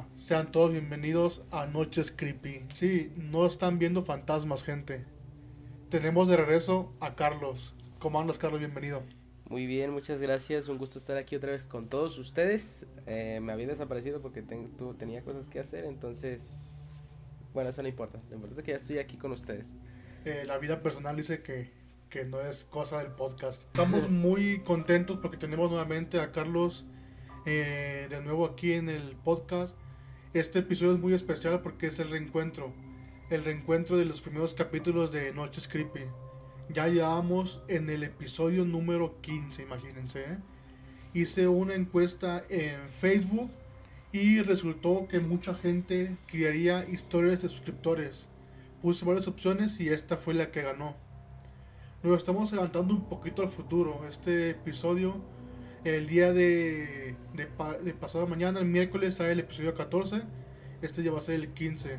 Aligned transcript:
Hola, 0.00 0.08
sean 0.16 0.50
todos 0.50 0.72
bienvenidos 0.72 1.42
a 1.50 1.66
Noches 1.66 2.10
Creepy. 2.10 2.64
Sí, 2.72 3.12
no 3.16 3.44
están 3.44 3.78
viendo 3.78 4.00
fantasmas, 4.00 4.62
gente. 4.62 5.04
Tenemos 5.90 6.26
de 6.26 6.38
regreso 6.38 6.94
a 7.00 7.16
Carlos. 7.16 7.74
¿Cómo 7.98 8.18
andas, 8.18 8.38
Carlos? 8.38 8.60
Bienvenido. 8.60 9.02
Muy 9.50 9.66
bien, 9.66 9.90
muchas 9.90 10.18
gracias. 10.18 10.68
Un 10.68 10.78
gusto 10.78 10.98
estar 10.98 11.18
aquí 11.18 11.36
otra 11.36 11.52
vez 11.52 11.66
con 11.66 11.88
todos 11.88 12.18
ustedes. 12.18 12.86
Eh, 13.06 13.40
me 13.42 13.52
había 13.52 13.66
desaparecido 13.66 14.22
porque 14.22 14.42
tenía 14.42 15.22
cosas 15.22 15.48
que 15.50 15.60
hacer, 15.60 15.84
entonces... 15.84 17.18
Bueno, 17.52 17.68
eso 17.68 17.82
no 17.82 17.88
importa. 17.88 18.20
Lo 18.30 18.36
importante 18.36 18.62
es 18.62 18.64
que 18.64 18.70
ya 18.70 18.76
estoy 18.78 18.98
aquí 18.98 19.18
con 19.18 19.32
ustedes. 19.32 19.76
Eh, 20.24 20.44
la 20.46 20.56
vida 20.56 20.82
personal 20.82 21.14
dice 21.14 21.42
que, 21.42 21.72
que 22.08 22.24
no 22.24 22.40
es 22.40 22.64
cosa 22.64 23.00
del 23.00 23.12
podcast. 23.12 23.64
Estamos 23.64 24.08
muy 24.10 24.60
contentos 24.60 25.18
porque 25.20 25.36
tenemos 25.36 25.68
nuevamente 25.68 26.20
a 26.20 26.32
Carlos 26.32 26.86
eh, 27.44 28.06
de 28.08 28.22
nuevo 28.22 28.46
aquí 28.46 28.72
en 28.72 28.88
el 28.88 29.16
podcast. 29.16 29.76
Este 30.32 30.60
episodio 30.60 30.92
es 30.92 31.00
muy 31.00 31.12
especial 31.12 31.60
porque 31.60 31.88
es 31.88 31.98
el 31.98 32.08
reencuentro. 32.08 32.72
El 33.30 33.42
reencuentro 33.42 33.96
de 33.96 34.04
los 34.04 34.20
primeros 34.20 34.54
capítulos 34.54 35.10
de 35.10 35.34
Noches 35.34 35.66
Creepy. 35.66 36.04
Ya 36.68 36.86
llevamos 36.86 37.60
en 37.66 37.90
el 37.90 38.04
episodio 38.04 38.64
número 38.64 39.20
15, 39.22 39.64
imagínense. 39.64 40.20
¿eh? 40.20 40.38
Hice 41.14 41.48
una 41.48 41.74
encuesta 41.74 42.44
en 42.48 42.78
Facebook 43.00 43.50
y 44.12 44.40
resultó 44.42 45.08
que 45.08 45.18
mucha 45.18 45.52
gente 45.52 46.16
quería 46.28 46.88
historias 46.88 47.42
de 47.42 47.48
suscriptores. 47.48 48.28
Puse 48.82 49.04
varias 49.04 49.26
opciones 49.26 49.80
y 49.80 49.88
esta 49.88 50.16
fue 50.16 50.34
la 50.34 50.52
que 50.52 50.62
ganó. 50.62 50.94
Nos 52.04 52.18
estamos 52.18 52.52
adelantando 52.52 52.94
un 52.94 53.08
poquito 53.08 53.42
al 53.42 53.48
futuro. 53.48 54.06
Este 54.08 54.50
episodio, 54.50 55.16
el 55.84 56.06
día 56.06 56.32
de, 56.32 57.16
de, 57.34 57.94
pasado 57.94 58.26
mañana, 58.26 58.60
el 58.60 58.66
miércoles, 58.66 59.14
sale 59.16 59.32
el 59.32 59.40
episodio 59.40 59.74
14. 59.74 60.22
Este 60.82 61.02
ya 61.02 61.12
va 61.12 61.18
a 61.18 61.22
ser 61.22 61.36
el 61.36 61.52
15. 61.52 61.98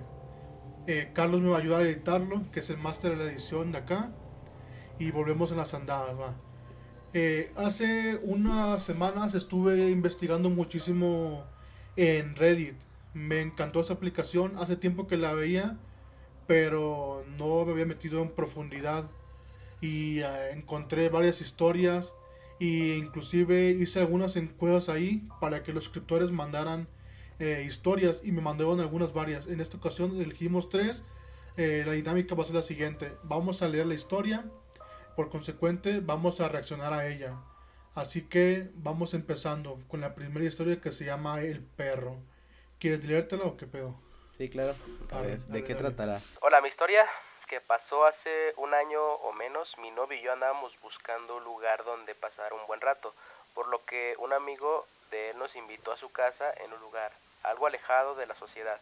Eh, 0.87 1.11
Carlos 1.13 1.41
me 1.41 1.49
va 1.49 1.57
a 1.57 1.59
ayudar 1.59 1.81
a 1.81 1.85
editarlo, 1.85 2.43
que 2.51 2.61
es 2.61 2.69
el 2.69 2.77
máster 2.77 3.11
de 3.11 3.25
la 3.25 3.31
edición 3.31 3.71
de 3.71 3.79
acá 3.79 4.11
y 5.01 5.11
volvemos 5.11 5.51
en 5.51 5.57
las 5.57 5.73
andadas. 5.73 6.15
Eh, 7.13 7.51
hace 7.55 8.19
unas 8.23 8.83
semanas 8.83 9.33
estuve 9.33 9.89
investigando 9.89 10.49
muchísimo 10.49 11.43
en 11.95 12.35
Reddit. 12.35 12.75
Me 13.13 13.41
encantó 13.41 13.81
esa 13.81 13.93
aplicación. 13.93 14.57
Hace 14.57 14.75
tiempo 14.77 15.07
que 15.07 15.17
la 15.17 15.33
veía, 15.33 15.77
pero 16.45 17.25
no 17.37 17.65
me 17.65 17.71
había 17.71 17.85
metido 17.85 18.21
en 18.21 18.29
profundidad. 18.29 19.09
Y 19.81 20.19
eh, 20.19 20.51
encontré 20.51 21.09
varias 21.09 21.41
historias. 21.41 22.13
E 22.61 22.95
inclusive 22.97 23.71
hice 23.71 23.99
algunas 23.99 24.37
encuestas 24.37 24.87
ahí 24.87 25.27
para 25.41 25.63
que 25.63 25.73
los 25.73 25.83
suscriptores 25.83 26.31
mandaran 26.31 26.87
eh, 27.39 27.63
historias. 27.67 28.21
Y 28.23 28.31
me 28.31 28.41
mandaron 28.41 28.79
algunas 28.79 29.13
varias. 29.13 29.47
En 29.47 29.59
esta 29.59 29.77
ocasión 29.77 30.21
elegimos 30.21 30.69
tres. 30.69 31.03
la 31.57 31.91
dinámica 31.91 32.35
va 32.35 32.43
a 32.43 32.45
ser 32.45 32.55
la 32.55 32.63
siguiente. 32.63 33.11
Vamos 33.23 33.61
a 33.61 33.67
leer 33.67 33.87
la 33.87 33.95
historia 33.95 34.45
por 35.15 35.29
consecuente, 35.29 35.99
vamos 36.01 36.39
a 36.39 36.49
reaccionar 36.49 36.93
a 36.93 37.07
ella. 37.07 37.35
Así 37.95 38.23
que 38.23 38.69
vamos 38.75 39.13
empezando 39.13 39.79
con 39.87 40.01
la 40.01 40.15
primera 40.15 40.45
historia 40.45 40.79
que 40.79 40.91
se 40.91 41.05
llama 41.05 41.41
El 41.41 41.61
perro. 41.61 42.17
¿Quieres 42.79 43.03
leértela 43.05 43.43
o 43.43 43.57
qué 43.57 43.67
pedo? 43.67 43.95
Sí, 44.37 44.47
claro. 44.47 44.75
A, 45.11 45.21
ver, 45.21 45.39
¿de 45.39 45.63
qué 45.63 45.75
tratará? 45.75 46.21
Hola, 46.41 46.61
mi 46.61 46.69
historia 46.69 47.03
que 47.51 47.59
pasó 47.59 48.05
hace 48.05 48.53
un 48.55 48.73
año 48.73 49.03
o 49.03 49.33
menos, 49.33 49.77
mi 49.77 49.91
novio 49.91 50.17
y 50.17 50.21
yo 50.21 50.31
andábamos 50.31 50.71
buscando 50.81 51.35
un 51.35 51.43
lugar 51.43 51.83
donde 51.83 52.15
pasar 52.15 52.53
un 52.53 52.65
buen 52.65 52.79
rato, 52.79 53.13
por 53.53 53.67
lo 53.67 53.83
que 53.83 54.15
un 54.19 54.31
amigo 54.31 54.87
de 55.09 55.31
él 55.31 55.37
nos 55.37 55.53
invitó 55.57 55.91
a 55.91 55.97
su 55.97 56.09
casa 56.13 56.53
en 56.63 56.71
un 56.71 56.79
lugar 56.79 57.11
algo 57.43 57.67
alejado 57.67 58.15
de 58.15 58.25
la 58.25 58.35
sociedad. 58.35 58.79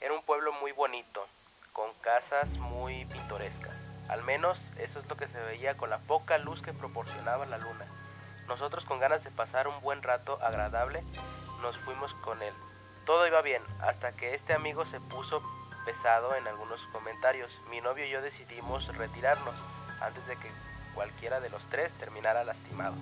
Era 0.00 0.14
un 0.14 0.22
pueblo 0.22 0.50
muy 0.54 0.72
bonito, 0.72 1.26
con 1.74 1.92
casas 2.00 2.48
muy 2.52 3.04
pintorescas. 3.04 3.76
Al 4.08 4.22
menos 4.22 4.58
eso 4.78 4.98
es 4.98 5.06
lo 5.10 5.18
que 5.18 5.28
se 5.28 5.42
veía 5.42 5.76
con 5.76 5.90
la 5.90 5.98
poca 5.98 6.38
luz 6.38 6.62
que 6.62 6.72
proporcionaba 6.72 7.44
la 7.44 7.58
luna. 7.58 7.84
Nosotros 8.48 8.86
con 8.86 8.98
ganas 8.98 9.22
de 9.24 9.30
pasar 9.30 9.68
un 9.68 9.78
buen 9.82 10.02
rato 10.02 10.38
agradable 10.40 11.02
nos 11.60 11.76
fuimos 11.80 12.14
con 12.24 12.42
él. 12.42 12.54
Todo 13.04 13.26
iba 13.26 13.42
bien 13.42 13.62
hasta 13.82 14.12
que 14.12 14.34
este 14.34 14.54
amigo 14.54 14.86
se 14.86 15.00
puso 15.00 15.42
en 16.36 16.48
algunos 16.48 16.80
comentarios. 16.92 17.50
Mi 17.70 17.80
novio 17.80 18.04
y 18.06 18.10
yo 18.10 18.22
decidimos 18.22 18.86
retirarnos 18.96 19.54
antes 20.00 20.26
de 20.26 20.36
que 20.36 20.50
cualquiera 20.94 21.40
de 21.40 21.50
los 21.50 21.62
tres 21.70 21.92
terminara 21.98 22.44
lastimado. 22.44 22.94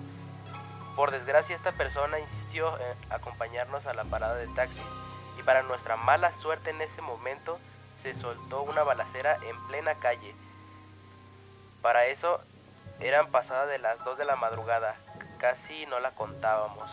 Por 0.95 1.11
desgracia 1.11 1.55
esta 1.55 1.71
persona 1.71 2.19
insistió 2.19 2.77
en 2.79 3.11
acompañarnos 3.11 3.85
a 3.85 3.93
la 3.93 4.03
parada 4.05 4.35
de 4.35 4.47
taxi 4.47 4.81
y 5.39 5.43
para 5.43 5.63
nuestra 5.63 5.97
mala 5.97 6.31
suerte 6.39 6.69
en 6.71 6.81
ese 6.81 7.01
momento 7.01 7.59
se 8.01 8.15
soltó 8.15 8.61
una 8.63 8.83
balacera 8.83 9.37
en 9.43 9.67
plena 9.67 9.95
calle 9.95 10.33
para 11.85 12.07
eso 12.07 12.39
eran 12.99 13.29
pasadas 13.29 13.69
de 13.69 13.77
las 13.77 14.03
2 14.03 14.17
de 14.17 14.25
la 14.25 14.35
madrugada, 14.37 14.95
casi 15.37 15.85
no 15.85 15.99
la 15.99 16.09
contábamos. 16.09 16.89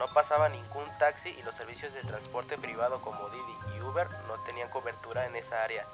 No 0.00 0.06
pasaba 0.08 0.48
ningún 0.48 0.86
taxi 0.98 1.28
y 1.28 1.42
los 1.42 1.54
servicios 1.56 1.92
de 1.92 2.00
transporte 2.00 2.56
privado 2.56 3.02
como 3.02 3.28
Didi 3.28 3.76
y 3.76 3.82
Uber 3.82 4.08
no 4.26 4.42
tenían 4.44 4.70
cobertura 4.70 5.26
en 5.26 5.36
esa 5.36 5.62
área. 5.62 5.84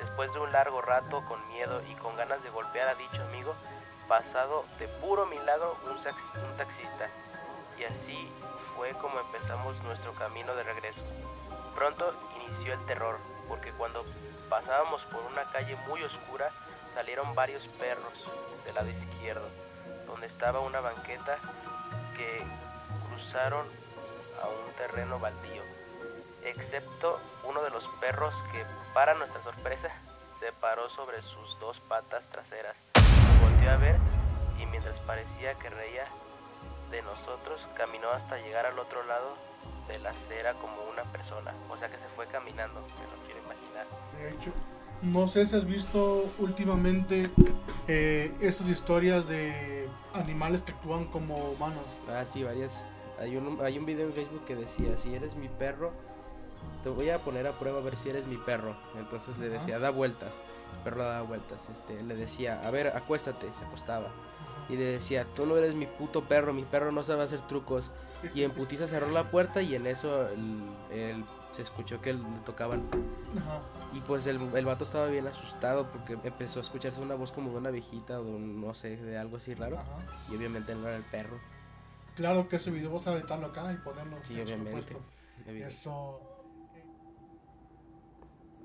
Después 0.00 0.32
de 0.32 0.40
un 0.40 0.50
largo 0.50 0.82
rato 0.82 1.24
con 1.28 1.46
miedo 1.46 1.80
y 1.88 1.94
con 1.94 2.16
ganas 2.16 2.42
de 2.42 2.50
golpear 2.50 2.88
a 2.88 2.96
dicho 2.96 3.22
amigo, 3.22 3.54
pasado 4.08 4.64
de 4.80 4.88
puro 4.88 5.26
milagro 5.26 5.76
un, 5.84 5.92
un 5.92 6.56
taxista. 6.56 7.08
Y 7.78 7.84
así 7.84 8.32
fue 8.76 8.90
como 8.94 9.20
empezamos 9.20 9.80
nuestro 9.84 10.12
camino 10.14 10.52
de 10.56 10.64
regreso. 10.64 11.00
Pronto 11.76 12.12
inició 12.34 12.74
el 12.74 12.84
terror, 12.86 13.16
porque 13.46 13.70
cuando 13.70 14.04
pasábamos 14.48 15.02
por 15.02 15.22
una 15.30 15.44
calle 15.52 15.76
muy 15.86 16.02
oscura, 16.02 16.50
salieron 16.96 17.32
varios 17.36 17.64
perros 17.78 18.12
del 18.64 18.74
lado 18.74 18.88
izquierdo, 18.88 19.48
donde 20.08 20.26
estaba 20.26 20.58
una 20.58 20.80
banqueta 20.80 21.38
que 22.16 22.42
cruzaron 23.30 23.66
a 24.42 24.48
un 24.48 24.72
terreno 24.76 25.20
baldío, 25.20 25.62
excepto 26.44 27.20
uno 27.48 27.62
de 27.62 27.70
los 27.70 27.84
perros 28.00 28.34
que, 28.50 28.64
para 28.92 29.14
nuestra 29.14 29.40
sorpresa, 29.44 29.88
se 30.40 30.52
paró 30.52 30.88
sobre 30.90 31.22
sus 31.22 31.58
dos 31.60 31.78
patas 31.88 32.24
traseras. 32.32 32.74
Volvió 33.40 33.70
a 33.70 33.76
ver 33.76 33.96
y 34.60 34.66
mientras 34.66 34.98
parecía 35.00 35.54
que 35.54 35.70
reía 35.70 36.06
de 36.90 37.02
nosotros, 37.02 37.60
caminó 37.76 38.10
hasta 38.10 38.36
llegar 38.38 38.66
al 38.66 38.78
otro 38.78 39.04
lado 39.04 39.36
de 39.86 40.00
la 40.00 40.10
acera 40.10 40.54
como 40.54 40.82
una 40.90 41.04
persona, 41.04 41.54
o 41.68 41.76
sea 41.76 41.88
que 41.88 41.98
se 41.98 42.08
fue 42.16 42.26
caminando, 42.26 42.80
me 42.80 43.06
lo 43.06 43.24
quiero 43.26 43.40
imaginar. 43.44 43.86
De 44.18 44.30
hecho, 44.30 44.50
no 45.02 45.28
sé 45.28 45.46
si 45.46 45.54
has 45.54 45.66
visto 45.66 46.28
últimamente 46.38 47.30
eh, 47.86 48.34
estas 48.40 48.68
historias 48.68 49.28
de 49.28 49.88
animales 50.14 50.62
que 50.62 50.72
actúan 50.72 51.04
como 51.04 51.36
humanos. 51.52 51.84
Ah, 52.08 52.24
sí, 52.24 52.42
varias. 52.42 52.84
Hay 53.20 53.36
un, 53.36 53.60
hay 53.62 53.78
un 53.78 53.86
video 53.86 54.06
en 54.06 54.12
Facebook 54.12 54.44
que 54.44 54.56
decía, 54.56 54.96
si 54.96 55.14
eres 55.14 55.36
mi 55.36 55.48
perro, 55.48 55.92
te 56.82 56.88
voy 56.88 57.10
a 57.10 57.18
poner 57.18 57.46
a 57.46 57.58
prueba 57.58 57.78
a 57.78 57.82
ver 57.82 57.96
si 57.96 58.08
eres 58.08 58.26
mi 58.26 58.36
perro. 58.36 58.74
Entonces 58.98 59.38
le 59.38 59.48
decía, 59.48 59.78
da 59.78 59.90
vueltas. 59.90 60.40
El 60.76 60.84
perro 60.84 61.04
da 61.04 61.22
vueltas. 61.22 61.68
Este, 61.68 62.02
le 62.02 62.16
decía, 62.16 62.66
a 62.66 62.70
ver, 62.70 62.88
acuéstate. 62.88 63.52
Se 63.52 63.64
acostaba. 63.64 64.08
Y 64.68 64.76
le 64.76 64.84
decía, 64.84 65.26
tú 65.34 65.46
no 65.46 65.56
eres 65.56 65.74
mi 65.74 65.86
puto 65.86 66.24
perro, 66.24 66.52
mi 66.52 66.64
perro 66.64 66.92
no 66.92 67.02
sabe 67.02 67.22
hacer 67.22 67.42
trucos. 67.42 67.90
Y 68.34 68.42
en 68.42 68.52
putiza 68.52 68.86
cerró 68.86 69.10
la 69.10 69.30
puerta 69.30 69.62
y 69.62 69.74
en 69.74 69.86
eso 69.86 70.28
el 70.90 71.24
se 71.52 71.62
escuchó 71.62 72.00
que 72.00 72.12
le 72.12 72.20
tocaban. 72.44 72.82
Y 73.92 74.00
pues 74.00 74.26
el, 74.26 74.40
el 74.54 74.64
vato 74.64 74.84
estaba 74.84 75.06
bien 75.06 75.26
asustado 75.26 75.90
porque 75.90 76.16
empezó 76.22 76.60
a 76.60 76.62
escucharse 76.62 77.00
una 77.00 77.14
voz 77.14 77.32
como 77.32 77.50
de 77.50 77.56
una 77.56 77.70
viejita 77.70 78.20
o 78.20 78.24
de 78.24 78.30
un, 78.30 78.60
no 78.60 78.74
sé, 78.74 78.96
de 78.96 79.18
algo 79.18 79.36
así 79.36 79.54
raro. 79.54 79.78
Y 80.30 80.36
obviamente 80.36 80.74
no 80.74 80.86
era 80.86 80.96
el 80.96 81.02
perro. 81.02 81.38
Claro 82.16 82.48
que 82.48 82.56
ese 82.56 82.70
video 82.70 82.90
vamos 82.90 83.06
a 83.06 83.14
editarlo 83.14 83.46
acá 83.46 83.72
y 83.72 83.76
ponerlo. 83.76 84.18
Sí, 84.22 84.40
obviamente. 84.40 84.96
Eso. 85.46 86.20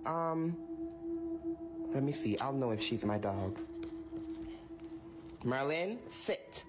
Um, 0.05 0.55
let 1.93 2.03
me 2.03 2.11
see. 2.11 2.37
I'll 2.39 2.53
know 2.53 2.71
if 2.71 2.81
she's 2.81 3.05
my 3.05 3.17
dog. 3.17 3.59
Merlin, 5.43 5.99
sit. 6.09 6.63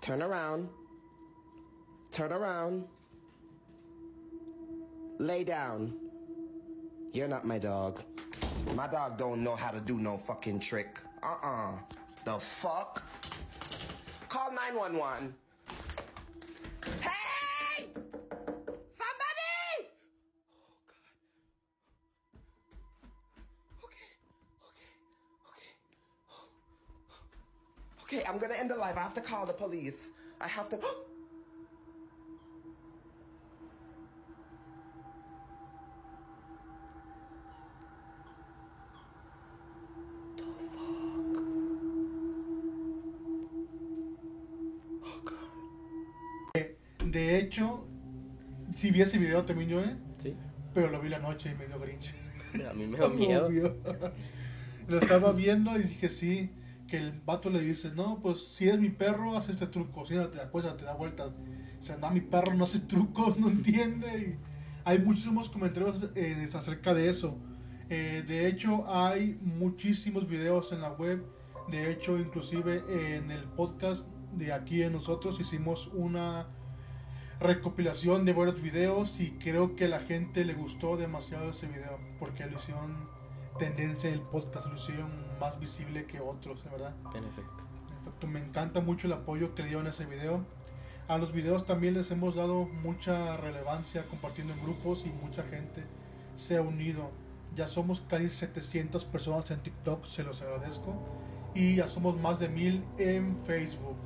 Turn 0.00 0.22
around. 0.22 0.68
Turn 2.12 2.32
around. 2.32 2.84
Lay 5.18 5.44
down. 5.44 5.94
You're 7.12 7.28
not 7.28 7.44
my 7.44 7.58
dog. 7.58 8.02
My 8.74 8.86
dog 8.86 9.16
don't 9.16 9.42
know 9.42 9.56
how 9.56 9.70
to 9.70 9.80
do 9.80 9.98
no 9.98 10.18
fucking 10.18 10.60
trick. 10.60 11.00
Uh-uh. 11.22 11.72
The 12.24 12.38
fuck? 12.38 13.02
Call 14.36 14.52
911. 14.52 15.34
Hey! 17.00 17.86
Somebody! 18.92 19.88
Oh, 20.60 20.76
God. 20.86 21.08
Okay. 23.82 24.10
Okay. 24.68 24.90
Okay. 28.04 28.18
Okay, 28.18 28.28
I'm 28.28 28.36
gonna 28.36 28.52
end 28.52 28.68
the 28.68 28.76
live. 28.76 28.98
I 28.98 29.00
have 29.00 29.14
to 29.14 29.22
call 29.22 29.46
the 29.46 29.54
police. 29.54 30.10
I 30.38 30.48
have 30.48 30.68
to... 30.68 30.78
De 47.16 47.38
hecho, 47.38 47.82
sí 48.74 48.90
vi 48.90 49.00
ese 49.00 49.16
video 49.16 49.42
también 49.46 49.70
yo, 49.70 49.80
¿eh? 49.80 49.96
Sí. 50.22 50.36
Pero 50.74 50.90
lo 50.90 51.00
vi 51.00 51.08
la 51.08 51.18
noche 51.18 51.50
y 51.50 51.54
me 51.54 51.66
dio 51.66 51.80
grinch. 51.80 52.12
A 52.68 52.74
mí 52.74 52.86
me 52.86 52.98
dio 52.98 53.08
miedo. 53.48 53.74
Lo 54.86 54.98
estaba 54.98 55.32
viendo 55.32 55.74
y 55.78 55.84
dije 55.84 56.10
sí, 56.10 56.50
que 56.86 56.98
el 56.98 57.12
vato 57.24 57.48
le 57.48 57.62
dice, 57.62 57.90
no, 57.94 58.20
pues 58.20 58.48
si 58.48 58.68
es 58.68 58.78
mi 58.78 58.90
perro, 58.90 59.34
haz 59.34 59.48
este 59.48 59.66
truco, 59.66 60.04
siéntate, 60.04 60.42
acuéstate, 60.42 60.84
da 60.84 60.92
vueltas. 60.92 61.32
O 61.80 61.82
sea, 61.82 61.96
no, 61.96 62.10
mi 62.10 62.20
perro 62.20 62.52
no 62.52 62.64
hace 62.64 62.80
trucos, 62.80 63.38
no 63.40 63.48
entiende. 63.48 64.18
Y 64.18 64.38
hay 64.84 64.98
muchísimos 64.98 65.48
comentarios 65.48 66.10
eh, 66.14 66.46
acerca 66.52 66.92
de 66.92 67.08
eso. 67.08 67.38
Eh, 67.88 68.24
de 68.28 68.46
hecho, 68.46 68.84
hay 68.94 69.38
muchísimos 69.40 70.28
videos 70.28 70.70
en 70.72 70.82
la 70.82 70.92
web. 70.92 71.24
De 71.68 71.90
hecho, 71.90 72.18
inclusive 72.18 72.84
en 73.16 73.30
el 73.30 73.44
podcast 73.44 74.06
de 74.34 74.52
aquí 74.52 74.82
en 74.82 74.92
nosotros 74.92 75.40
hicimos 75.40 75.86
una 75.94 76.48
recopilación 77.40 78.24
de 78.24 78.32
varios 78.32 78.60
videos 78.62 79.20
y 79.20 79.32
creo 79.32 79.76
que 79.76 79.84
a 79.84 79.88
la 79.88 80.00
gente 80.00 80.44
le 80.44 80.54
gustó 80.54 80.96
demasiado 80.96 81.50
ese 81.50 81.66
video 81.66 81.98
porque 82.18 82.46
lo 82.46 82.56
hicieron 82.56 83.08
tendencia 83.58 84.10
el 84.10 84.20
podcast, 84.20 84.66
lo 84.66 84.76
hicieron 84.76 85.10
más 85.38 85.58
visible 85.60 86.06
que 86.06 86.20
otros, 86.20 86.64
verdad. 86.70 86.94
En 87.14 87.24
efecto. 87.24 87.64
En 87.90 88.02
efecto, 88.02 88.26
me 88.26 88.40
encanta 88.40 88.80
mucho 88.80 89.06
el 89.06 89.12
apoyo 89.12 89.54
que 89.54 89.64
dieron 89.64 89.86
a 89.86 89.90
ese 89.90 90.06
video. 90.06 90.44
A 91.08 91.18
los 91.18 91.32
videos 91.32 91.66
también 91.66 91.94
les 91.94 92.10
hemos 92.10 92.34
dado 92.34 92.64
mucha 92.64 93.36
relevancia 93.36 94.04
compartiendo 94.06 94.52
en 94.54 94.62
grupos 94.62 95.06
y 95.06 95.10
mucha 95.10 95.42
gente 95.44 95.84
se 96.36 96.56
ha 96.56 96.62
unido. 96.62 97.10
Ya 97.54 97.68
somos 97.68 98.00
casi 98.00 98.28
700 98.28 99.04
personas 99.04 99.50
en 99.50 99.60
TikTok, 99.60 100.04
se 100.06 100.24
los 100.24 100.42
agradezco. 100.42 100.94
Y 101.54 101.76
ya 101.76 101.88
somos 101.88 102.20
más 102.20 102.38
de 102.38 102.48
1000 102.48 102.84
en 102.98 103.38
Facebook. 103.46 103.96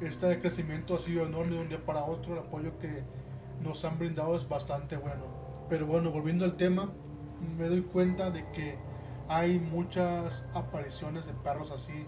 Este 0.00 0.40
crecimiento 0.40 0.96
ha 0.96 1.00
sido 1.00 1.24
enorme 1.26 1.54
de 1.56 1.62
un 1.62 1.68
día 1.68 1.84
para 1.84 2.04
otro. 2.04 2.34
El 2.34 2.40
apoyo 2.40 2.78
que 2.78 3.02
nos 3.62 3.84
han 3.84 3.98
brindado 3.98 4.36
es 4.36 4.48
bastante 4.48 4.96
bueno. 4.96 5.24
Pero 5.68 5.86
bueno, 5.86 6.10
volviendo 6.10 6.44
al 6.44 6.56
tema, 6.56 6.90
me 7.56 7.68
doy 7.68 7.82
cuenta 7.82 8.30
de 8.30 8.44
que 8.52 8.76
hay 9.28 9.58
muchas 9.58 10.44
apariciones 10.54 11.26
de 11.26 11.32
perros 11.32 11.70
así, 11.70 12.06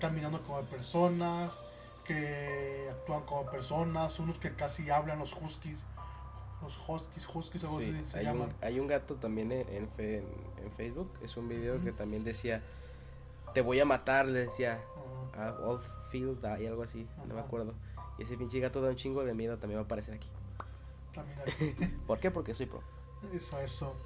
caminando 0.00 0.42
como 0.42 0.60
personas, 0.62 1.58
que 2.04 2.88
actúan 2.90 3.22
como 3.22 3.50
personas, 3.50 4.18
unos 4.18 4.38
que 4.38 4.52
casi 4.54 4.90
hablan, 4.90 5.18
los 5.18 5.34
huskies. 5.34 5.82
Los 6.60 6.76
huskies, 6.88 7.28
huskies, 7.32 7.64
algo 7.64 7.78
Sí, 7.78 7.94
así 7.96 8.10
se 8.10 8.18
hay, 8.18 8.24
llaman. 8.24 8.48
un, 8.48 8.54
hay 8.62 8.80
un 8.80 8.88
gato 8.88 9.14
también 9.14 9.52
en, 9.52 9.68
en, 9.68 9.88
en- 9.96 10.72
Facebook. 10.76 11.10
Es 11.22 11.36
un 11.36 11.48
video 11.48 11.80
que 11.82 11.92
también 11.92 12.24
decía: 12.24 12.62
Te 13.54 13.60
voy 13.62 13.78
a 13.80 13.84
matar. 13.84 14.26
Le 14.26 14.40
decía 14.46 14.80
Ajá. 15.34 15.50
a 15.50 15.52
All 15.68 15.80
Field 16.10 16.38
y 16.60 16.66
algo 16.66 16.82
así. 16.82 17.06
No 17.18 17.26
me 17.26 17.40
Ajá. 17.40 17.42
acuerdo. 17.46 17.74
Y 18.18 18.22
ese 18.22 18.36
pinche 18.36 18.58
gato 18.60 18.80
da 18.80 18.90
un 18.90 18.96
chingo 18.96 19.24
de 19.24 19.34
miedo. 19.34 19.58
También 19.58 19.78
va 19.78 19.82
a 19.82 19.84
aparecer 19.84 20.14
aquí. 20.14 20.28
También 21.12 21.38
aquí. 21.40 21.86
¿Por 22.06 22.18
qué? 22.20 22.30
Porque 22.30 22.54
soy 22.54 22.66
pro. 22.66 22.82
Eso, 23.32 23.58
eso. 23.60 23.96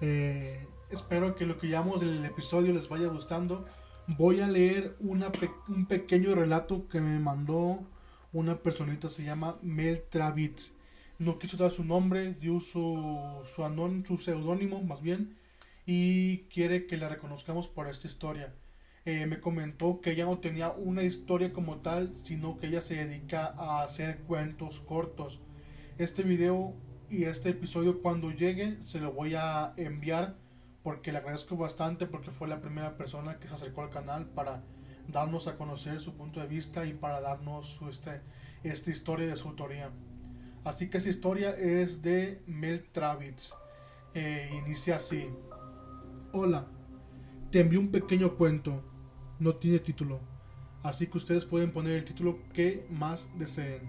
Eh, 0.00 0.66
espero 0.90 1.34
que 1.34 1.46
lo 1.46 1.58
que 1.58 1.68
llamamos 1.68 2.00
del 2.00 2.24
episodio 2.24 2.72
les 2.72 2.88
vaya 2.88 3.08
gustando. 3.08 3.64
Voy 4.06 4.40
a 4.40 4.46
leer 4.46 4.96
una 5.00 5.32
pe- 5.32 5.50
un 5.68 5.86
pequeño 5.86 6.34
relato 6.34 6.88
que 6.88 7.00
me 7.00 7.18
mandó 7.18 7.80
una 8.32 8.56
personita, 8.58 9.08
se 9.08 9.24
llama 9.24 9.56
Mel 9.62 10.02
Travitz. 10.08 10.72
No 11.18 11.38
quiso 11.38 11.56
dar 11.56 11.70
su 11.72 11.82
nombre, 11.82 12.34
dio 12.34 12.60
su, 12.60 13.42
su, 13.46 13.62
anón- 13.64 14.04
su 14.06 14.18
seudónimo 14.18 14.82
más 14.82 15.00
bien, 15.00 15.36
y 15.86 16.38
quiere 16.52 16.86
que 16.86 16.98
la 16.98 17.08
reconozcamos 17.08 17.66
por 17.68 17.88
esta 17.88 18.06
historia. 18.06 18.52
Eh, 19.06 19.24
me 19.26 19.38
comentó 19.38 20.00
que 20.00 20.10
ella 20.10 20.24
no 20.24 20.40
tenía 20.40 20.72
una 20.72 21.04
historia 21.04 21.52
como 21.52 21.76
tal, 21.76 22.16
sino 22.16 22.58
que 22.58 22.66
ella 22.66 22.80
se 22.80 22.96
dedica 22.96 23.54
a 23.56 23.84
hacer 23.84 24.18
cuentos 24.26 24.80
cortos. 24.80 25.38
Este 25.96 26.24
video 26.24 26.74
y 27.08 27.22
este 27.22 27.50
episodio 27.50 28.02
cuando 28.02 28.32
llegue 28.32 28.78
se 28.82 28.98
lo 28.98 29.12
voy 29.12 29.36
a 29.36 29.74
enviar 29.76 30.34
porque 30.82 31.12
le 31.12 31.18
agradezco 31.18 31.56
bastante 31.56 32.06
porque 32.06 32.32
fue 32.32 32.48
la 32.48 32.60
primera 32.60 32.96
persona 32.96 33.38
que 33.38 33.46
se 33.46 33.54
acercó 33.54 33.82
al 33.82 33.90
canal 33.90 34.26
para 34.26 34.64
darnos 35.06 35.46
a 35.46 35.56
conocer 35.56 36.00
su 36.00 36.14
punto 36.16 36.40
de 36.40 36.48
vista 36.48 36.84
y 36.84 36.92
para 36.92 37.20
darnos 37.20 37.68
su, 37.68 37.88
este, 37.88 38.22
esta 38.64 38.90
historia 38.90 39.28
de 39.28 39.36
su 39.36 39.46
autoría. 39.46 39.90
Así 40.64 40.90
que 40.90 40.98
esa 40.98 41.10
historia 41.10 41.50
es 41.50 42.02
de 42.02 42.42
Mel 42.46 42.88
Travitz. 42.90 43.54
Eh, 44.14 44.50
inicia 44.64 44.96
así. 44.96 45.30
Hola, 46.32 46.66
te 47.52 47.60
envío 47.60 47.78
un 47.78 47.92
pequeño 47.92 48.34
cuento. 48.34 48.95
No 49.38 49.54
tiene 49.54 49.80
título. 49.80 50.18
Así 50.82 51.08
que 51.08 51.18
ustedes 51.18 51.44
pueden 51.44 51.70
poner 51.70 51.92
el 51.92 52.06
título 52.06 52.38
que 52.54 52.86
más 52.88 53.28
deseen. 53.38 53.82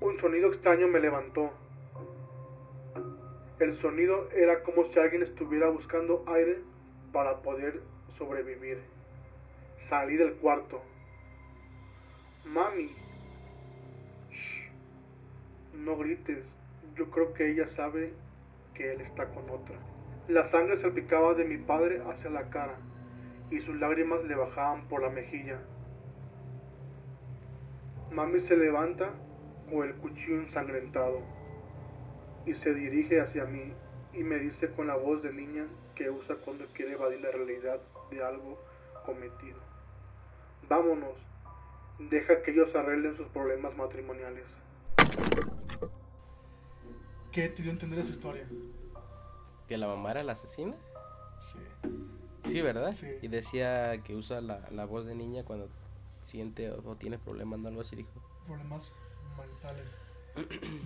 Un 0.00 0.18
sonido 0.18 0.48
extraño 0.48 0.88
me 0.88 1.00
levantó. 1.00 1.50
El 3.58 3.76
sonido 3.76 4.30
era 4.30 4.62
como 4.62 4.84
si 4.86 4.98
alguien 4.98 5.22
estuviera 5.22 5.68
buscando 5.68 6.24
aire 6.28 6.60
para 7.12 7.42
poder 7.42 7.82
sobrevivir. 8.16 8.78
Salí 9.86 10.16
del 10.16 10.32
cuarto. 10.36 10.80
Mami. 12.46 12.88
Shh. 14.30 14.70
No 15.74 15.98
grites. 15.98 16.42
Yo 16.96 17.10
creo 17.10 17.34
que 17.34 17.50
ella 17.50 17.68
sabe 17.68 18.14
que 18.72 18.94
él 18.94 19.02
está 19.02 19.26
con 19.26 19.44
otra. 19.50 19.76
La 20.26 20.46
sangre 20.46 20.78
salpicaba 20.78 21.34
de 21.34 21.44
mi 21.44 21.58
padre 21.58 22.00
hacia 22.08 22.30
la 22.30 22.48
cara 22.48 22.78
y 23.50 23.60
sus 23.60 23.76
lágrimas 23.76 24.24
le 24.24 24.34
bajaban 24.34 24.86
por 24.88 25.02
la 25.02 25.10
mejilla. 25.10 25.60
Mami 28.12 28.40
se 28.40 28.56
levanta 28.56 29.10
con 29.68 29.88
el 29.88 29.94
cuchillo 29.96 30.40
ensangrentado 30.40 31.20
y 32.46 32.54
se 32.54 32.74
dirige 32.74 33.20
hacia 33.20 33.44
mí 33.44 33.72
y 34.12 34.22
me 34.24 34.36
dice 34.38 34.70
con 34.72 34.86
la 34.86 34.96
voz 34.96 35.22
de 35.22 35.32
niña 35.32 35.66
que 35.94 36.10
usa 36.10 36.36
cuando 36.44 36.64
quiere 36.74 36.92
evadir 36.92 37.20
la 37.20 37.30
realidad 37.30 37.80
de 38.10 38.24
algo 38.24 38.58
cometido. 39.04 39.58
Vámonos, 40.68 41.16
deja 41.98 42.42
que 42.42 42.50
ellos 42.50 42.74
arreglen 42.74 43.16
sus 43.16 43.28
problemas 43.28 43.76
matrimoniales. 43.76 44.46
¿Qué 47.32 47.48
te 47.48 47.62
dio 47.62 47.70
a 47.70 47.74
entender 47.74 48.00
esa 48.00 48.10
historia? 48.10 48.46
¿Que 49.68 49.76
la 49.76 49.86
mamá 49.86 50.10
era 50.10 50.24
la 50.24 50.32
asesina? 50.32 50.74
Sí. 51.40 51.58
Sí, 52.52 52.60
¿verdad? 52.62 52.92
Sí. 52.94 53.08
Y 53.22 53.28
decía 53.28 54.02
que 54.02 54.14
usa 54.14 54.40
la, 54.40 54.68
la 54.70 54.84
voz 54.84 55.06
de 55.06 55.14
niña 55.14 55.44
cuando 55.44 55.68
siente 56.22 56.70
o, 56.70 56.82
o 56.90 56.96
tiene 56.96 57.18
problemas, 57.18 57.60
¿no? 57.60 57.68
Algo 57.68 57.80
así 57.80 57.96
dijo. 57.96 58.10
Problemas 58.46 58.92
maritales. 59.36 59.96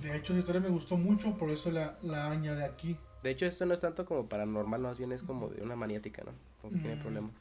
De 0.01 0.17
hecho, 0.17 0.33
esa 0.33 0.41
historia 0.41 0.61
me 0.61 0.69
gustó 0.69 0.97
mucho, 0.97 1.37
por 1.37 1.51
eso 1.51 1.71
la, 1.71 1.99
la 2.03 2.31
añade 2.31 2.65
aquí. 2.65 2.97
De 3.23 3.31
hecho, 3.31 3.47
esto 3.47 3.67
no 3.67 3.75
es 3.75 3.81
tanto 3.81 4.05
como 4.05 4.29
paranormal, 4.29 4.81
más 4.81 4.99
bien 4.99 5.13
es 5.13 5.23
como 5.23 5.49
de 5.49 5.63
una 5.63 5.77
maniática, 5.77 6.23
¿no? 6.25 6.33
Como 6.61 6.75
que 6.75 6.81
tiene 6.81 6.97
problemas. 7.01 7.33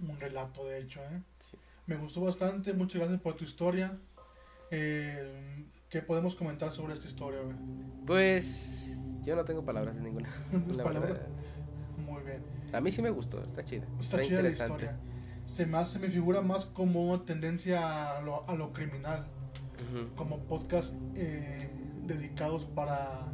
Un 0.00 0.18
relato, 0.18 0.64
de 0.64 0.80
hecho, 0.80 1.00
¿eh? 1.00 1.22
Sí. 1.38 1.56
Me 1.86 1.96
gustó 1.96 2.20
bastante, 2.20 2.72
muchas 2.72 3.00
gracias 3.00 3.20
por 3.20 3.34
tu 3.34 3.44
historia. 3.44 3.98
Eh, 4.70 5.64
¿Qué 5.88 6.00
podemos 6.00 6.34
comentar 6.34 6.72
sobre 6.72 6.94
esta 6.94 7.06
historia? 7.08 7.40
güey? 7.42 7.54
Pues 8.06 8.96
yo 9.24 9.36
no 9.36 9.44
tengo 9.44 9.64
palabras 9.64 9.94
de 9.94 10.02
ninguna. 10.02 10.30
¿Tus 10.66 10.76
la 10.76 10.84
palabras? 10.84 11.18
Muy 11.98 12.22
bien. 12.22 12.42
A 12.72 12.80
mí 12.80 12.90
sí 12.90 13.02
me 13.02 13.10
gustó, 13.10 13.42
está 13.44 13.64
chida. 13.64 13.84
Está, 14.00 14.22
chida 14.22 14.42
la 14.42 14.48
historia. 14.48 14.96
Se 15.46 15.66
me, 15.66 15.78
hace, 15.78 15.98
me 15.98 16.08
figura 16.08 16.40
más 16.40 16.64
como 16.66 17.20
tendencia 17.22 18.16
a 18.16 18.22
lo, 18.22 18.48
a 18.48 18.54
lo 18.54 18.72
criminal, 18.72 19.26
Ujú. 19.90 20.14
como 20.14 20.38
podcast 20.44 20.94
eh, 21.14 21.70
dedicados 22.06 22.64
para 22.64 23.26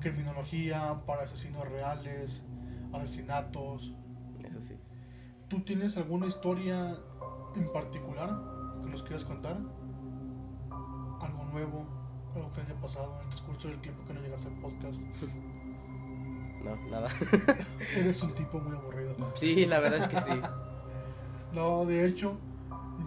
criminología, 0.00 1.00
para 1.06 1.22
asesinos 1.22 1.66
reales, 1.68 2.42
asesinatos. 2.92 3.94
Eso 4.42 4.60
sí. 4.60 4.76
¿Tú 5.48 5.60
tienes 5.60 5.96
alguna 5.96 6.26
historia 6.26 6.98
en 7.56 7.72
particular 7.72 8.36
que 8.84 8.90
nos 8.90 9.02
quieras 9.02 9.24
contar? 9.24 9.58
¿Algo 11.20 11.44
nuevo? 11.52 11.86
¿Algo 12.34 12.52
que 12.52 12.60
haya 12.60 12.74
pasado 12.80 13.14
en 13.14 13.22
el 13.22 13.28
transcurso 13.28 13.68
del 13.68 13.80
tiempo 13.80 14.04
que 14.06 14.12
no 14.12 14.20
llegaste 14.20 14.48
al 14.48 14.54
podcast? 14.54 15.02
No, 16.64 16.76
nada. 16.90 17.10
Eres 17.96 18.22
un 18.22 18.34
tipo 18.34 18.58
muy 18.58 18.76
aburrido. 18.76 19.14
sí, 19.34 19.66
la 19.66 19.80
verdad 19.80 20.02
es 20.02 20.08
que 20.08 20.20
sí. 20.20 20.40
No, 21.52 21.84
de 21.84 22.04
hecho, 22.04 22.36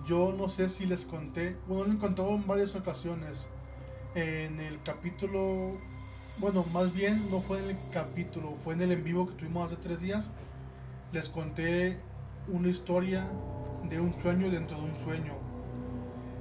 yo 0.06 0.32
no 0.32 0.48
sé 0.48 0.70
si 0.70 0.86
les 0.86 1.06
conté, 1.06 1.58
bueno, 1.68 1.84
lo 1.84 1.94
he 1.94 1.98
contado 1.98 2.30
en 2.30 2.48
varias 2.48 2.74
ocasiones. 2.76 3.50
En 4.16 4.62
el 4.62 4.82
capítulo, 4.84 5.74
bueno, 6.38 6.64
más 6.72 6.94
bien 6.94 7.30
no 7.30 7.42
fue 7.42 7.60
en 7.60 7.72
el 7.72 7.78
capítulo, 7.92 8.56
fue 8.64 8.74
en 8.74 8.84
el 8.84 8.94
en 8.94 9.04
vivo 9.04 9.28
que 9.28 9.34
tuvimos 9.34 9.66
hace 9.66 9.82
tres 9.82 10.00
días. 10.00 10.32
Les 11.12 11.28
conté 11.28 11.98
una 12.48 12.70
historia 12.70 13.28
de 13.90 14.00
un 14.00 14.16
sueño 14.16 14.50
dentro 14.50 14.78
de 14.78 14.84
un 14.84 14.98
sueño. 14.98 15.34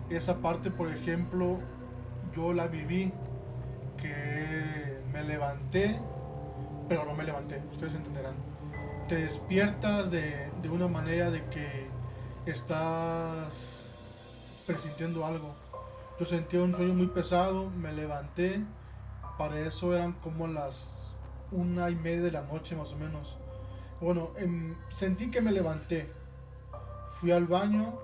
Esa 0.08 0.36
parte, 0.38 0.70
por 0.70 0.88
ejemplo, 0.88 1.58
yo 2.32 2.52
la 2.52 2.68
viví, 2.68 3.12
que 3.96 5.00
me 5.12 5.24
levanté, 5.24 5.98
pero 6.88 7.04
no 7.04 7.14
me 7.14 7.24
levanté, 7.24 7.62
ustedes 7.72 7.94
entenderán 7.94 8.34
te 9.08 9.14
despiertas 9.16 10.10
de, 10.10 10.50
de 10.62 10.68
una 10.68 10.88
manera 10.88 11.30
de 11.30 11.44
que 11.46 11.86
estás 12.44 13.86
presintiendo 14.66 15.24
algo. 15.24 15.54
Yo 16.18 16.26
sentía 16.26 16.62
un 16.62 16.74
sueño 16.74 16.94
muy 16.94 17.06
pesado, 17.08 17.70
me 17.70 17.92
levanté. 17.92 18.64
Para 19.38 19.60
eso 19.60 19.94
eran 19.94 20.14
como 20.14 20.48
las 20.48 21.14
una 21.52 21.90
y 21.90 21.94
media 21.94 22.22
de 22.22 22.32
la 22.32 22.42
noche 22.42 22.74
más 22.74 22.92
o 22.92 22.96
menos. 22.96 23.36
Bueno, 24.00 24.30
em, 24.36 24.74
sentí 24.90 25.30
que 25.30 25.40
me 25.40 25.52
levanté. 25.52 26.10
Fui 27.10 27.30
al 27.30 27.46
baño 27.46 27.98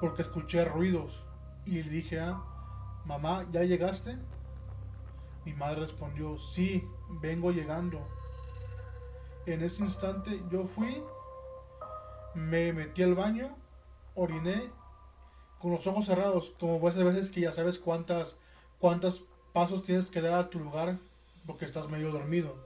porque 0.00 0.22
escuché 0.22 0.64
ruidos 0.64 1.22
y 1.66 1.82
le 1.82 1.90
dije 1.90 2.20
a 2.20 2.40
mamá, 3.04 3.46
¿ya 3.50 3.64
llegaste? 3.64 4.16
Mi 5.44 5.54
madre 5.54 5.80
respondió, 5.80 6.38
sí, 6.38 6.84
vengo 7.08 7.52
llegando. 7.52 8.00
En 9.46 9.62
ese 9.62 9.82
instante 9.82 10.42
yo 10.50 10.64
fui, 10.64 11.02
me 12.34 12.72
metí 12.72 13.02
al 13.02 13.14
baño, 13.14 13.56
oriné 14.14 14.70
con 15.58 15.72
los 15.72 15.86
ojos 15.86 16.06
cerrados, 16.06 16.54
como 16.58 16.88
esas 16.88 17.04
veces 17.04 17.30
que 17.30 17.40
ya 17.40 17.52
sabes 17.52 17.78
cuántas, 17.78 18.36
cuántos 18.78 19.24
pasos 19.52 19.82
tienes 19.82 20.06
que 20.10 20.20
dar 20.20 20.34
a 20.34 20.50
tu 20.50 20.58
lugar 20.58 20.98
porque 21.46 21.64
estás 21.64 21.88
medio 21.88 22.10
dormido. 22.10 22.56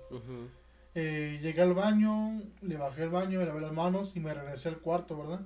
Eh, 0.95 1.38
llegué 1.42 1.62
al 1.62 1.75
baño, 1.75 2.42
le 2.61 2.76
bajé 2.76 3.04
el 3.04 3.11
baño, 3.11 3.38
me 3.38 3.47
lavé 3.47 3.61
las 3.61 3.73
manos 3.73 4.16
y 4.16 4.21
me 4.21 4.35
regresé 4.35 4.68
al 4.68 4.78
cuarto, 4.78 5.16
¿verdad? 5.16 5.40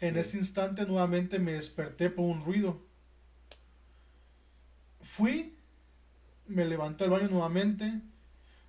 En 0.00 0.16
ese 0.16 0.38
instante 0.38 0.86
nuevamente 0.86 1.38
me 1.38 1.52
desperté 1.52 2.10
por 2.10 2.24
un 2.24 2.44
ruido. 2.44 2.80
Fui, 5.00 5.56
me 6.46 6.64
levanté 6.64 7.04
al 7.04 7.10
baño 7.10 7.28
nuevamente, 7.28 8.00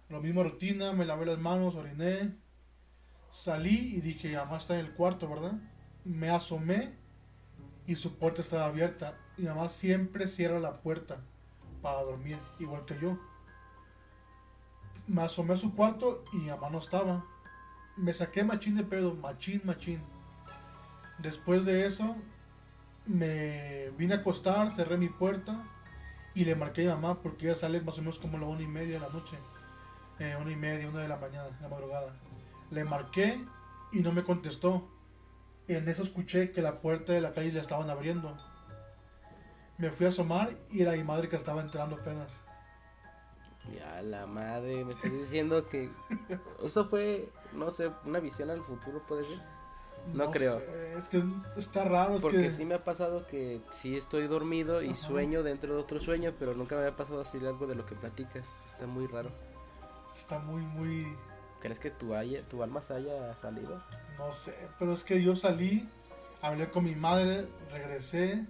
la 0.10 0.20
misma 0.20 0.44
rutina, 0.44 0.94
me 0.94 1.06
lavé 1.06 1.26
las 1.26 1.40
manos, 1.40 1.76
oriné, 1.76 2.36
salí 3.32 3.96
y 3.96 4.02
dije, 4.02 4.36
mamá 4.36 4.58
está 4.58 4.80
en 4.80 4.86
el 4.86 4.94
cuarto, 4.94 5.28
¿verdad? 5.28 5.54
Me 6.04 6.30
asomé 6.30 6.94
y 7.88 7.96
su 7.96 8.18
puerta 8.18 8.42
estaba 8.42 8.66
abierta. 8.66 9.18
Mi 9.38 9.46
mamá 9.46 9.70
siempre 9.70 10.28
cierra 10.28 10.60
la 10.60 10.82
puerta 10.82 11.22
para 11.82 12.04
dormir, 12.04 12.38
igual 12.60 12.86
que 12.86 13.00
yo. 13.00 13.18
Me 15.08 15.24
asomé 15.24 15.54
a 15.54 15.58
su 15.58 15.76
cuarto 15.76 16.24
y 16.34 16.38
mamá 16.38 16.70
no 16.70 16.80
estaba. 16.80 17.26
Me 17.98 18.14
saqué 18.14 18.44
machín 18.44 18.76
de 18.76 18.84
pedo, 18.84 19.14
machín, 19.14 19.62
machín. 19.64 20.02
Después 21.18 21.66
de 21.66 21.86
eso, 21.86 22.16
me 23.06 23.90
vine 23.98 24.16
a 24.16 24.18
acostar, 24.18 24.76
cerré 24.76 24.98
mi 24.98 25.10
puerta 25.10 25.64
y 26.34 26.44
le 26.46 26.56
marqué 26.56 26.90
a 26.90 26.96
mamá 26.96 27.22
porque 27.22 27.48
ella 27.48 27.56
sale 27.56 27.82
más 27.82 27.98
o 27.98 28.02
menos 28.02 28.20
como 28.20 28.38
la 28.38 28.48
una 28.48 28.62
y 28.62 28.68
media 28.68 29.00
de 29.00 29.08
la 29.08 29.10
noche. 29.10 29.38
Eh, 30.20 30.36
una 30.40 30.52
y 30.52 30.56
media, 30.56 30.88
una 30.88 31.02
de 31.02 31.08
la 31.08 31.18
mañana, 31.18 31.46
de 31.50 31.62
la 31.62 31.68
madrugada. 31.68 32.14
Le 32.72 32.84
marqué 32.84 33.44
y 33.92 34.00
no 34.00 34.12
me 34.12 34.24
contestó. 34.24 34.88
En 35.68 35.88
eso 35.90 36.04
escuché 36.04 36.52
que 36.52 36.62
la 36.62 36.80
puerta 36.80 37.14
de 37.14 37.22
la 37.22 37.34
calle 37.34 37.52
la 37.52 37.62
estaban 37.62 37.90
abriendo. 37.90 38.36
Me 39.78 39.90
fui 39.90 40.06
a 40.06 40.10
asomar 40.10 40.56
y 40.72 40.82
era 40.84 40.94
mi 40.94 41.04
madre 41.04 41.28
que 41.28 41.36
estaba 41.36 41.62
entrando 41.62 41.96
apenas. 41.98 42.32
Ya 43.74 44.02
la 44.04 44.28
madre, 44.28 44.86
me 44.86 44.94
estás 44.94 45.12
diciendo 45.12 45.68
que 45.68 45.90
eso 46.64 46.86
fue, 46.86 47.28
no 47.54 47.72
sé, 47.72 47.92
una 48.06 48.20
visión 48.20 48.52
al 48.52 48.62
futuro 48.62 49.02
puede 49.08 49.26
ser. 49.26 49.40
No 50.14 50.30
creo. 50.30 50.60
sé, 50.60 50.94
es 50.98 51.10
que 51.10 51.24
está 51.58 51.84
raro. 51.84 52.16
Es 52.16 52.22
Porque 52.22 52.44
que 52.44 52.52
sí 52.52 52.64
me 52.64 52.76
ha 52.76 52.84
pasado 52.84 53.26
que 53.26 53.62
sí 53.72 53.98
estoy 53.98 54.28
dormido 54.28 54.84
y 54.84 54.90
Ajá. 54.92 54.98
sueño 54.98 55.42
dentro 55.42 55.74
de 55.74 55.80
otro 55.82 56.00
sueño, 56.00 56.32
pero 56.38 56.54
nunca 56.54 56.76
me 56.76 56.82
había 56.84 56.96
pasado 56.96 57.22
así 57.22 57.38
algo 57.40 57.66
de 57.66 57.74
lo 57.74 57.88
que 57.88 57.96
platicas. 57.96 58.62
Está 58.68 58.86
muy 58.86 59.08
raro. 59.08 59.32
Está 60.16 60.40
muy, 60.40 60.62
muy. 60.62 61.16
¿Crees 61.60 61.80
que 61.80 61.90
tu, 61.92 62.14
haya- 62.14 62.44
tu 62.48 62.62
alma 62.64 62.82
se 62.82 62.94
haya 62.96 63.34
salido? 63.36 63.82
No 64.18 64.32
sé, 64.34 64.56
pero 64.80 64.94
es 64.94 65.04
que 65.04 65.22
yo 65.22 65.36
salí, 65.36 65.90
hablé 66.42 66.70
con 66.70 66.84
mi 66.84 66.96
madre, 66.96 67.48
regresé 67.72 68.46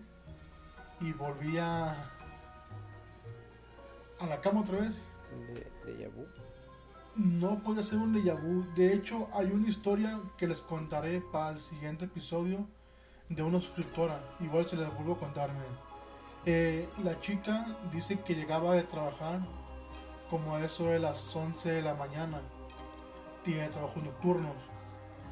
y 1.02 1.12
volví 1.14 1.58
a. 1.58 2.10
a 4.20 4.26
la 4.26 4.42
cama 4.42 4.62
otra 4.62 4.80
vez. 4.80 5.02
De, 5.54 5.92
de 5.92 5.98
Yabu. 6.04 6.26
No 7.16 7.60
puede 7.60 7.84
ser 7.84 7.98
un 8.00 8.14
déjà 8.14 8.36
vu. 8.36 8.66
De 8.76 8.94
hecho, 8.94 9.28
hay 9.34 9.48
una 9.52 9.68
historia 9.68 10.20
que 10.38 10.48
les 10.48 10.62
contaré 10.62 11.22
para 11.22 11.52
el 11.52 11.62
siguiente 11.62 12.06
episodio 12.06 12.66
de 13.30 13.42
una 13.42 13.60
suscriptora. 13.62 14.20
Igual 14.42 14.68
se 14.68 14.76
les 14.76 14.94
vuelvo 14.94 15.14
a 15.14 15.20
contarme. 15.20 15.64
Eh, 16.46 16.88
la 17.04 17.20
chica 17.22 17.66
dice 17.92 18.20
que 18.22 18.36
llegaba 18.36 18.76
de 18.76 18.84
trabajar 18.84 19.40
como 20.36 20.58
eso 20.58 20.88
de 20.88 21.00
las 21.00 21.34
11 21.34 21.72
de 21.72 21.82
la 21.82 21.94
mañana. 21.94 22.42
Tiene 23.46 23.70
trabajos 23.70 24.04
nocturnos. 24.04 24.56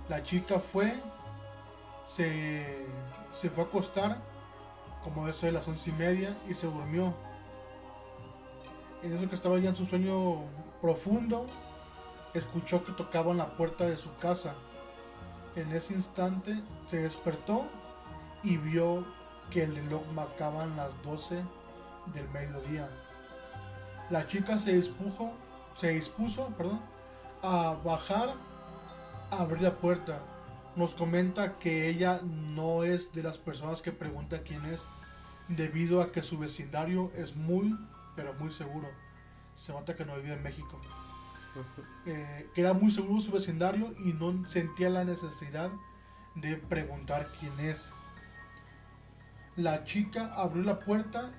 La 0.08 0.24
chica 0.24 0.60
fue, 0.60 0.94
se, 2.06 2.88
se 3.34 3.50
fue 3.50 3.66
a 3.66 3.68
acostar 3.68 4.22
como 5.04 5.28
eso 5.28 5.46
de 5.46 5.52
las 5.52 5.68
11 5.68 5.90
y 5.90 5.94
media 5.94 6.38
y 6.50 6.54
se 6.54 6.68
durmió. 6.68 7.14
En 9.02 9.12
eso 9.12 9.28
que 9.28 9.36
estaba 9.36 9.60
ya 9.60 9.72
en 9.72 9.76
su 9.76 9.86
sueño 9.86 10.38
profundo, 10.82 11.48
escuchó 12.34 12.86
que 12.86 12.94
tocaban 12.94 13.36
la 13.36 13.58
puerta 13.58 13.84
de 13.84 13.98
su 13.98 14.16
casa. 14.20 14.54
En 15.58 15.70
ese 15.74 15.96
instante 15.96 16.62
se 16.88 17.00
despertó 17.00 17.66
y 18.42 18.56
vio 18.56 19.06
que 19.52 19.64
el 19.64 19.76
reloj 19.76 20.04
marcaban 20.14 20.78
las 20.78 20.94
12 21.04 21.44
del 22.14 22.30
mediodía. 22.30 22.90
La 24.10 24.28
chica 24.28 24.60
se 24.60 24.74
dispuso, 24.74 25.32
se 25.76 25.90
dispuso, 25.90 26.48
perdón, 26.58 26.82
a 27.42 27.76
bajar, 27.84 28.36
a 29.32 29.38
abrir 29.38 29.62
la 29.62 29.76
puerta. 29.76 30.20
Nos 30.76 30.96
comenta 30.96 31.58
que 31.60 31.88
ella 31.88 32.20
no 32.24 32.84
es 32.84 33.14
de 33.14 33.24
las 33.24 33.38
personas 33.38 33.82
que 33.82 33.92
pregunta 33.92 34.44
quién 34.44 34.66
es, 34.66 34.84
debido 35.48 36.02
a 36.02 36.12
que 36.12 36.24
su 36.24 36.38
vecindario 36.38 37.12
es 37.16 37.36
muy, 37.36 37.78
pero 38.16 38.34
muy 38.34 38.52
seguro. 38.52 38.90
Se 39.56 39.72
nota 39.72 39.96
que 39.96 40.06
no 40.06 40.16
vive 40.16 40.34
en 40.34 40.44
México 40.44 40.80
eh, 42.06 42.50
que 42.54 42.62
era 42.62 42.74
muy 42.74 42.92
seguro 42.92 43.22
su 43.22 43.32
vecindario 43.32 43.94
y 44.04 44.14
no 44.14 44.46
sentía 44.48 44.90
la 44.90 45.04
necesidad 45.04 45.70
de 46.36 46.58
preguntar 46.58 47.32
quién 47.40 47.60
es. 47.60 47.92
La 49.56 49.84
chica 49.84 50.34
abrió 50.36 50.64
la 50.64 50.80
puerta 50.80 51.32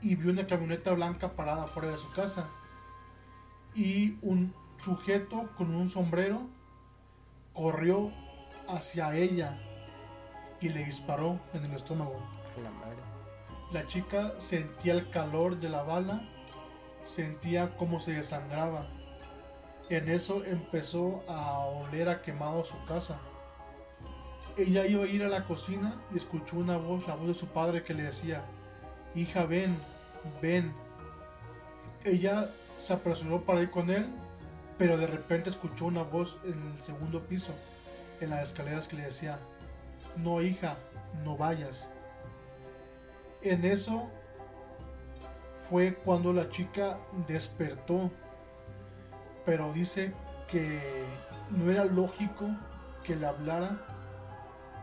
y 0.00 0.14
vio 0.14 0.30
una 0.30 0.46
camioneta 0.46 0.92
blanca 0.92 1.32
parada 1.32 1.66
fuera 1.66 1.90
de 1.90 1.96
su 1.96 2.10
casa 2.12 2.48
y 3.74 4.16
un 4.22 4.54
sujeto 4.78 5.50
con 5.56 5.74
un 5.74 5.88
sombrero 5.88 6.42
corrió 7.52 8.12
hacia 8.68 9.14
ella 9.16 9.58
y 10.60 10.68
le 10.68 10.84
disparó 10.84 11.40
en 11.54 11.64
el 11.64 11.72
estómago. 11.72 12.16
La 12.62 12.70
madre. 12.70 12.98
La 13.72 13.86
chica 13.86 14.34
sentía 14.38 14.94
el 14.94 15.10
calor 15.10 15.60
de 15.60 15.68
la 15.68 15.82
bala, 15.82 16.22
sentía 17.04 17.76
cómo 17.76 18.00
se 18.00 18.12
desangraba. 18.12 18.86
En 19.90 20.08
eso 20.08 20.44
empezó 20.44 21.22
a 21.28 21.60
oler 21.60 22.08
a 22.08 22.22
quemado 22.22 22.64
su 22.64 22.82
casa. 22.84 23.20
Ella 24.56 24.86
iba 24.86 25.04
a 25.04 25.06
ir 25.06 25.22
a 25.22 25.28
la 25.28 25.44
cocina 25.44 26.00
y 26.12 26.16
escuchó 26.16 26.56
una 26.56 26.76
voz, 26.76 27.06
la 27.06 27.14
voz 27.14 27.28
de 27.28 27.34
su 27.34 27.46
padre 27.46 27.84
que 27.84 27.94
le 27.94 28.04
decía, 28.04 28.44
hija 29.14 29.44
ven, 29.44 29.76
ven. 30.40 30.72
Ella 32.04 32.50
se 32.78 32.92
apresuró 32.92 33.42
para 33.42 33.62
ir 33.62 33.70
con 33.70 33.90
él, 33.90 34.06
pero 34.78 34.96
de 34.96 35.06
repente 35.06 35.50
escuchó 35.50 35.86
una 35.86 36.02
voz 36.02 36.38
en 36.44 36.76
el 36.76 36.82
segundo 36.82 37.22
piso, 37.22 37.52
en 38.20 38.30
las 38.30 38.48
escaleras 38.48 38.86
que 38.88 38.96
le 38.96 39.04
decía, 39.04 39.38
no 40.16 40.40
hija, 40.40 40.76
no 41.24 41.36
vayas. 41.36 41.88
En 43.42 43.64
eso 43.64 44.08
fue 45.68 45.94
cuando 45.94 46.32
la 46.32 46.48
chica 46.48 46.98
despertó, 47.26 48.10
pero 49.44 49.72
dice 49.72 50.12
que 50.50 50.80
no 51.50 51.70
era 51.70 51.84
lógico 51.84 52.46
que 53.04 53.16
le 53.16 53.26
hablara. 53.26 53.97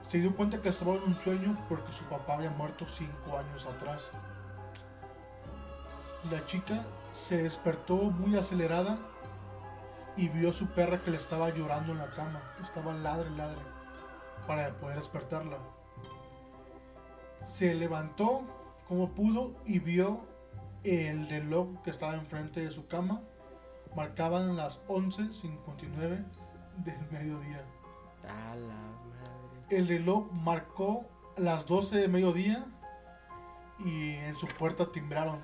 Se 0.08 0.20
dio 0.20 0.36
cuenta 0.36 0.62
que 0.62 0.70
estaba 0.70 0.96
en 0.96 1.04
un 1.04 1.16
sueño 1.16 1.58
porque 1.68 1.92
su 1.92 2.04
papá 2.06 2.36
había 2.36 2.52
muerto 2.52 2.86
cinco 2.88 3.38
años 3.38 3.66
atrás. 3.66 4.12
La 6.30 6.46
chica 6.46 6.84
se 7.12 7.44
despertó 7.44 7.96
muy 7.96 8.38
acelerada 8.38 8.98
y 10.18 10.30
vio 10.30 10.52
a 10.52 10.54
su 10.54 10.68
perra 10.68 11.02
que 11.02 11.12
le 11.12 11.18
estaba 11.18 11.50
llorando 11.50 11.92
en 11.92 12.00
la 12.00 12.12
cama. 12.12 12.42
Estaba 12.64 12.94
ladre, 12.94 13.30
ladre 13.32 13.76
para 14.48 14.74
poder 14.76 14.98
despertarla. 14.98 15.58
Se 17.46 17.74
levantó 17.74 18.42
como 18.88 19.10
pudo 19.10 19.54
y 19.66 19.80
vio 19.80 20.22
el 20.84 21.28
reloj 21.30 21.82
que 21.84 21.90
estaba 21.90 22.16
enfrente 22.16 22.62
de 22.62 22.72
su 22.72 22.88
cama. 22.88 23.22
Marcaban 23.96 24.56
las 24.56 24.86
11.59 24.88 26.26
del 26.84 27.12
mediodía. 27.12 27.64
A 28.28 28.56
la 28.56 28.74
madre. 28.74 29.05
El 29.70 29.88
reloj 29.88 30.32
marcó 30.32 31.10
las 31.38 31.66
12 31.66 31.98
de 31.98 32.08
mediodía 32.08 32.66
y 33.84 34.12
en 34.12 34.36
su 34.38 34.48
puerta 34.48 34.92
timbraron. 34.92 35.42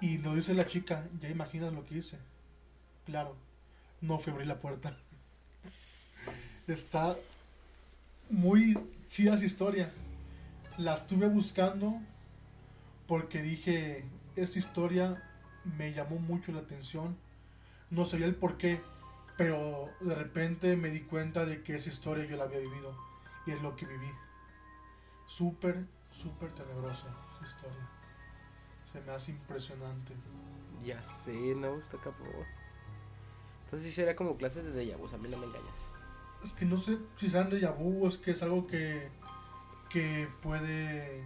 Y 0.00 0.18
nos 0.18 0.36
dice 0.36 0.52
la 0.52 0.66
chica, 0.66 1.06
ya 1.20 1.30
imaginas 1.30 1.72
lo 1.72 1.86
que 1.86 1.96
hice. 1.96 2.18
Claro, 3.06 3.34
no 4.02 4.18
fui 4.18 4.30
a 4.30 4.34
abrir 4.34 4.46
la 4.46 4.60
puerta. 4.60 4.94
Está 6.68 7.16
muy 8.28 8.78
chida 9.08 9.36
esa 9.36 9.46
historia. 9.46 9.90
La 10.76 10.94
estuve 10.94 11.28
buscando 11.28 11.98
porque 13.06 13.40
dije, 13.40 14.04
esta 14.34 14.58
historia 14.58 15.22
me 15.78 15.94
llamó 15.94 16.18
mucho 16.18 16.52
la 16.52 16.60
atención. 16.60 17.16
No 17.90 18.04
sabía 18.04 18.26
el 18.26 18.34
por 18.34 18.58
qué, 18.58 18.82
pero 19.36 19.90
de 20.00 20.14
repente 20.14 20.76
me 20.76 20.90
di 20.90 21.00
cuenta 21.00 21.44
de 21.44 21.62
que 21.62 21.76
esa 21.76 21.90
historia 21.90 22.24
yo 22.24 22.36
la 22.36 22.44
había 22.44 22.58
vivido 22.58 22.96
y 23.46 23.52
es 23.52 23.62
lo 23.62 23.76
que 23.76 23.86
viví. 23.86 24.10
Súper, 25.26 25.84
súper 26.10 26.50
tenebrosa 26.52 27.08
esa 27.36 27.46
historia. 27.46 27.88
Se 28.84 29.00
me 29.00 29.12
hace 29.12 29.32
impresionante. 29.32 30.14
Ya 30.82 31.02
sé, 31.02 31.54
no, 31.54 31.78
está 31.78 31.98
cabrón. 31.98 32.46
Entonces 33.64 33.88
sí 33.88 33.92
sería 33.92 34.14
como 34.14 34.36
clases 34.36 34.64
de 34.64 34.72
déjà 34.72 34.96
vu, 34.96 35.08
a 35.12 35.18
mí 35.18 35.28
no 35.28 35.36
me 35.36 35.46
engañas. 35.46 35.74
Es 36.42 36.52
que 36.52 36.64
no 36.64 36.78
sé 36.78 36.98
si 37.16 37.28
sean 37.28 37.50
déjà 37.50 37.72
vu 37.72 38.04
o 38.04 38.08
es 38.08 38.16
que 38.16 38.30
es 38.30 38.42
algo 38.42 38.66
que, 38.66 39.08
que 39.90 40.28
puede 40.40 41.24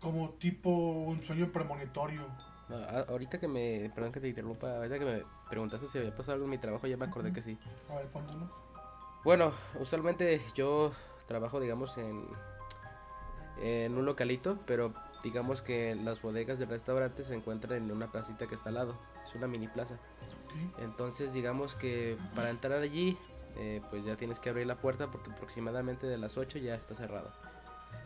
como 0.00 0.30
tipo 0.30 0.70
un 0.70 1.22
sueño 1.22 1.52
premonitorio. 1.52 2.26
No, 2.68 2.76
ahorita 3.08 3.38
que 3.38 3.48
me, 3.48 3.90
perdón 3.94 4.12
que 4.12 4.20
te 4.20 4.28
interrumpa, 4.28 4.76
ahorita 4.76 4.98
que 4.98 5.04
me 5.04 5.24
preguntaste 5.48 5.88
si 5.88 5.98
había 5.98 6.14
pasado 6.14 6.34
algo 6.34 6.44
en 6.44 6.50
mi 6.50 6.58
trabajo, 6.58 6.86
ya 6.86 6.96
me 6.96 7.06
acordé 7.06 7.32
que 7.32 7.42
sí. 7.42 7.58
A 7.90 7.96
ver, 7.96 8.06
póntelo. 8.08 8.48
Bueno, 9.24 9.52
usualmente 9.80 10.40
yo 10.54 10.92
trabajo, 11.26 11.60
digamos, 11.60 11.96
en, 11.98 12.26
en 13.60 13.96
un 13.96 14.04
localito, 14.04 14.58
pero 14.66 14.92
digamos 15.22 15.62
que 15.62 15.94
las 15.94 16.22
bodegas 16.22 16.58
del 16.58 16.68
restaurante 16.68 17.24
se 17.24 17.34
encuentran 17.34 17.84
en 17.84 17.90
una 17.90 18.10
placita 18.10 18.46
que 18.46 18.54
está 18.54 18.68
al 18.68 18.76
lado. 18.76 18.98
Es 19.26 19.34
una 19.34 19.46
mini 19.46 19.68
plaza. 19.68 19.98
Entonces, 20.78 21.32
digamos 21.32 21.74
que 21.74 22.16
para 22.34 22.50
entrar 22.50 22.80
allí, 22.80 23.18
eh, 23.56 23.82
pues 23.90 24.04
ya 24.04 24.16
tienes 24.16 24.40
que 24.40 24.50
abrir 24.50 24.66
la 24.66 24.76
puerta 24.76 25.10
porque 25.10 25.30
aproximadamente 25.30 26.06
de 26.06 26.18
las 26.18 26.36
8 26.36 26.58
ya 26.58 26.74
está 26.74 26.94
cerrado. 26.94 27.32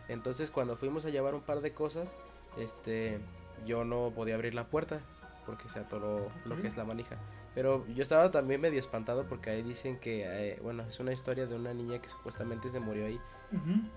Entonces, 0.09 0.51
cuando 0.51 0.77
fuimos 0.77 1.05
a 1.05 1.11
llevar 1.11 1.35
un 1.35 1.43
par 1.43 1.61
de 1.61 1.73
cosas, 1.73 2.15
este, 2.57 3.21
yo 3.67 3.85
no 3.85 4.13
podía 4.15 4.35
abrir 4.35 4.55
la 4.55 4.65
puerta 4.65 5.01
porque 5.47 5.69
se 5.69 5.81
atoró 5.81 6.31
lo 6.45 6.61
que 6.61 6.69
es 6.69 6.77
la 6.77 6.85
manija. 6.85 7.17
Pero 7.55 7.87
yo 7.89 8.03
estaba 8.03 8.31
también 8.31 8.61
medio 8.61 8.79
espantado 8.79 9.27
porque 9.27 9.51
ahí 9.51 9.63
dicen 9.63 9.99
que, 9.99 10.25
eh, 10.25 10.59
bueno, 10.63 10.85
es 10.85 10.99
una 11.01 11.13
historia 11.13 11.47
de 11.47 11.55
una 11.55 11.75
niña 11.75 12.01
que 12.01 12.09
supuestamente 12.09 12.71
se 12.71 12.81
murió 12.81 13.07
ahí, 13.07 13.21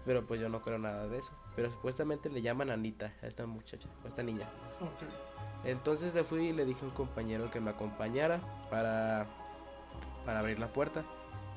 pero 0.05 0.25
pues 0.25 0.41
yo 0.41 0.50
no 0.50 0.62
creo 0.62 0.77
nada 0.77 1.07
de 1.07 1.19
eso. 1.19 1.31
Pero 1.55 1.72
supuestamente 1.72 2.29
le 2.29 2.41
llaman 2.41 2.69
Anita 2.69 3.13
a 3.22 3.27
esta 3.27 3.45
muchacha, 3.45 3.88
a 4.03 4.07
esta 4.07 4.24
niña. 4.24 4.50
Entonces 5.63 6.13
le 6.13 6.24
fui 6.24 6.50
y 6.50 6.53
le 6.53 6.65
dije 6.65 6.81
a 6.84 6.86
un 6.86 6.93
compañero 6.93 7.50
que 7.50 7.62
me 7.62 7.72
acompañara 7.72 8.41
para, 8.69 9.27
para 10.25 10.39
abrir 10.39 10.60
la 10.60 10.67
puerta. 10.67 11.05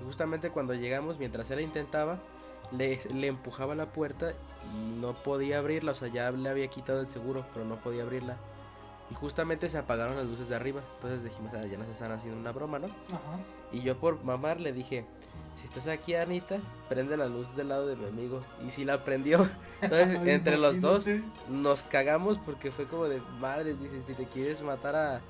Y 0.00 0.04
justamente 0.04 0.50
cuando 0.50 0.74
llegamos, 0.74 1.18
mientras 1.18 1.50
él 1.50 1.60
intentaba, 1.60 2.20
le, 2.76 3.00
le 3.14 3.26
empujaba 3.26 3.74
la 3.74 3.86
puerta 3.86 4.32
y 4.74 4.90
no 5.00 5.14
podía 5.14 5.58
abrirla. 5.58 5.92
O 5.92 5.94
sea, 5.94 6.08
ya 6.08 6.30
le 6.30 6.48
había 6.48 6.68
quitado 6.68 7.00
el 7.00 7.08
seguro, 7.08 7.44
pero 7.52 7.64
no 7.64 7.76
podía 7.76 8.02
abrirla. 8.02 8.36
Y 9.10 9.14
justamente 9.14 9.70
se 9.70 9.78
apagaron 9.78 10.16
las 10.16 10.26
luces 10.26 10.48
de 10.48 10.56
arriba. 10.56 10.82
Entonces 10.96 11.24
dijimos, 11.24 11.52
ah, 11.54 11.64
ya 11.64 11.78
nos 11.78 11.88
están 11.88 12.12
haciendo 12.12 12.38
una 12.38 12.52
broma, 12.52 12.78
¿no? 12.78 12.88
Ajá. 13.06 13.38
Y 13.72 13.80
yo 13.80 13.96
por 13.98 14.22
mamar 14.22 14.60
le 14.60 14.72
dije, 14.72 15.06
si 15.54 15.66
estás 15.66 15.86
aquí, 15.88 16.14
Anita, 16.14 16.58
prende 16.88 17.16
la 17.16 17.26
luz 17.26 17.56
del 17.56 17.68
lado 17.68 17.86
de 17.86 17.96
mi 17.96 18.04
amigo. 18.04 18.42
Y 18.66 18.70
si 18.70 18.84
la 18.84 19.04
prendió. 19.04 19.48
Entonces, 19.80 20.18
Ay, 20.20 20.30
entre 20.30 20.58
los 20.58 20.80
dos 20.80 21.06
nos 21.48 21.82
cagamos 21.84 22.38
porque 22.38 22.70
fue 22.70 22.86
como 22.86 23.04
de 23.04 23.20
madre, 23.40 23.74
dice, 23.74 24.02
si 24.02 24.12
te 24.12 24.26
quieres 24.26 24.60
matar 24.60 24.94
a, 24.94 25.20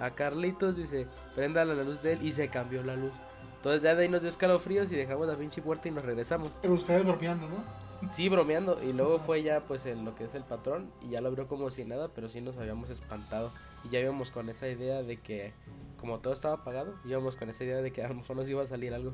a 0.00 0.10
Carlitos, 0.10 0.76
dice, 0.76 1.06
préndale 1.36 1.76
la 1.76 1.84
luz 1.84 2.02
de 2.02 2.14
él 2.14 2.22
y 2.22 2.32
se 2.32 2.48
cambió 2.48 2.82
la 2.82 2.96
luz. 2.96 3.12
Entonces 3.58 3.82
ya 3.82 3.96
de 3.96 4.04
ahí 4.04 4.08
nos 4.08 4.22
dio 4.22 4.30
escalofríos 4.30 4.90
y 4.92 4.94
dejamos 4.96 5.26
la 5.26 5.36
pinche 5.36 5.60
puerta 5.60 5.88
y 5.88 5.90
nos 5.90 6.04
regresamos. 6.04 6.52
Pero 6.62 6.74
ustedes 6.74 7.04
bromeando, 7.04 7.48
¿no? 7.48 7.56
Sí, 8.12 8.28
bromeando. 8.28 8.80
Y 8.82 8.92
luego 8.92 9.18
fue 9.18 9.42
ya 9.42 9.60
pues 9.60 9.84
en 9.84 10.04
lo 10.04 10.14
que 10.14 10.24
es 10.24 10.34
el 10.36 10.44
patrón 10.44 10.92
y 11.02 11.10
ya 11.10 11.20
lo 11.20 11.28
abrió 11.28 11.48
como 11.48 11.68
si 11.70 11.84
nada, 11.84 12.08
pero 12.14 12.28
sí 12.28 12.40
nos 12.40 12.56
habíamos 12.56 12.88
espantado. 12.90 13.50
Y 13.82 13.88
ya 13.88 13.98
íbamos 13.98 14.30
con 14.30 14.48
esa 14.48 14.68
idea 14.68 15.02
de 15.02 15.16
que 15.16 15.52
como 15.98 16.20
todo 16.20 16.32
estaba 16.32 16.54
apagado, 16.54 16.94
íbamos 17.04 17.34
con 17.34 17.50
esa 17.50 17.64
idea 17.64 17.82
de 17.82 17.90
que 17.92 18.04
a 18.04 18.08
lo 18.08 18.14
mejor 18.14 18.36
nos 18.36 18.48
iba 18.48 18.62
a 18.62 18.66
salir 18.68 18.94
algo. 18.94 19.12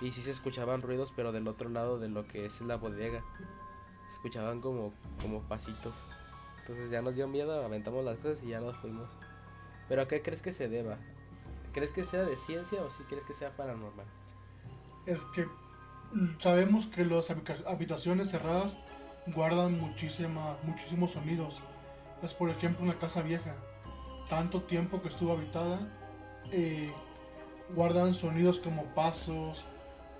Y 0.00 0.10
sí 0.10 0.22
se 0.22 0.32
escuchaban 0.32 0.82
ruidos, 0.82 1.12
pero 1.14 1.30
del 1.30 1.46
otro 1.46 1.68
lado 1.68 2.00
de 2.00 2.08
lo 2.08 2.26
que 2.26 2.46
es 2.46 2.60
la 2.60 2.76
bodega. 2.76 3.22
Se 4.08 4.14
escuchaban 4.14 4.60
como, 4.60 4.92
como 5.22 5.42
pasitos. 5.42 5.94
Entonces 6.60 6.90
ya 6.90 7.00
nos 7.00 7.14
dio 7.14 7.28
miedo, 7.28 7.64
aventamos 7.64 8.04
las 8.04 8.18
cosas 8.18 8.42
y 8.42 8.48
ya 8.48 8.60
nos 8.60 8.76
fuimos. 8.78 9.08
Pero 9.88 10.02
¿a 10.02 10.08
qué 10.08 10.20
crees 10.20 10.42
que 10.42 10.52
se 10.52 10.68
deba? 10.68 10.98
¿Crees 11.76 11.92
que 11.92 12.06
sea 12.06 12.22
de 12.22 12.38
ciencia 12.38 12.80
o 12.82 12.88
sí 12.88 13.02
crees 13.06 13.24
que 13.26 13.34
sea 13.34 13.54
paranormal? 13.54 14.06
Es 15.04 15.20
que 15.34 15.46
sabemos 16.38 16.86
que 16.86 17.04
las 17.04 17.30
habitaciones 17.66 18.30
cerradas 18.30 18.78
guardan 19.26 19.78
muchísima, 19.78 20.56
muchísimos 20.62 21.10
sonidos. 21.12 21.60
Es 22.22 22.32
por 22.32 22.48
ejemplo 22.48 22.82
una 22.82 22.94
casa 22.94 23.20
vieja. 23.20 23.54
Tanto 24.30 24.62
tiempo 24.62 25.02
que 25.02 25.08
estuvo 25.08 25.32
habitada, 25.32 25.78
eh, 26.50 26.90
guardan 27.74 28.14
sonidos 28.14 28.58
como 28.58 28.84
pasos, 28.94 29.62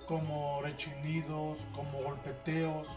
como 0.07 0.61
rechinidos, 0.61 1.57
como 1.73 2.03
golpeteos. 2.03 2.87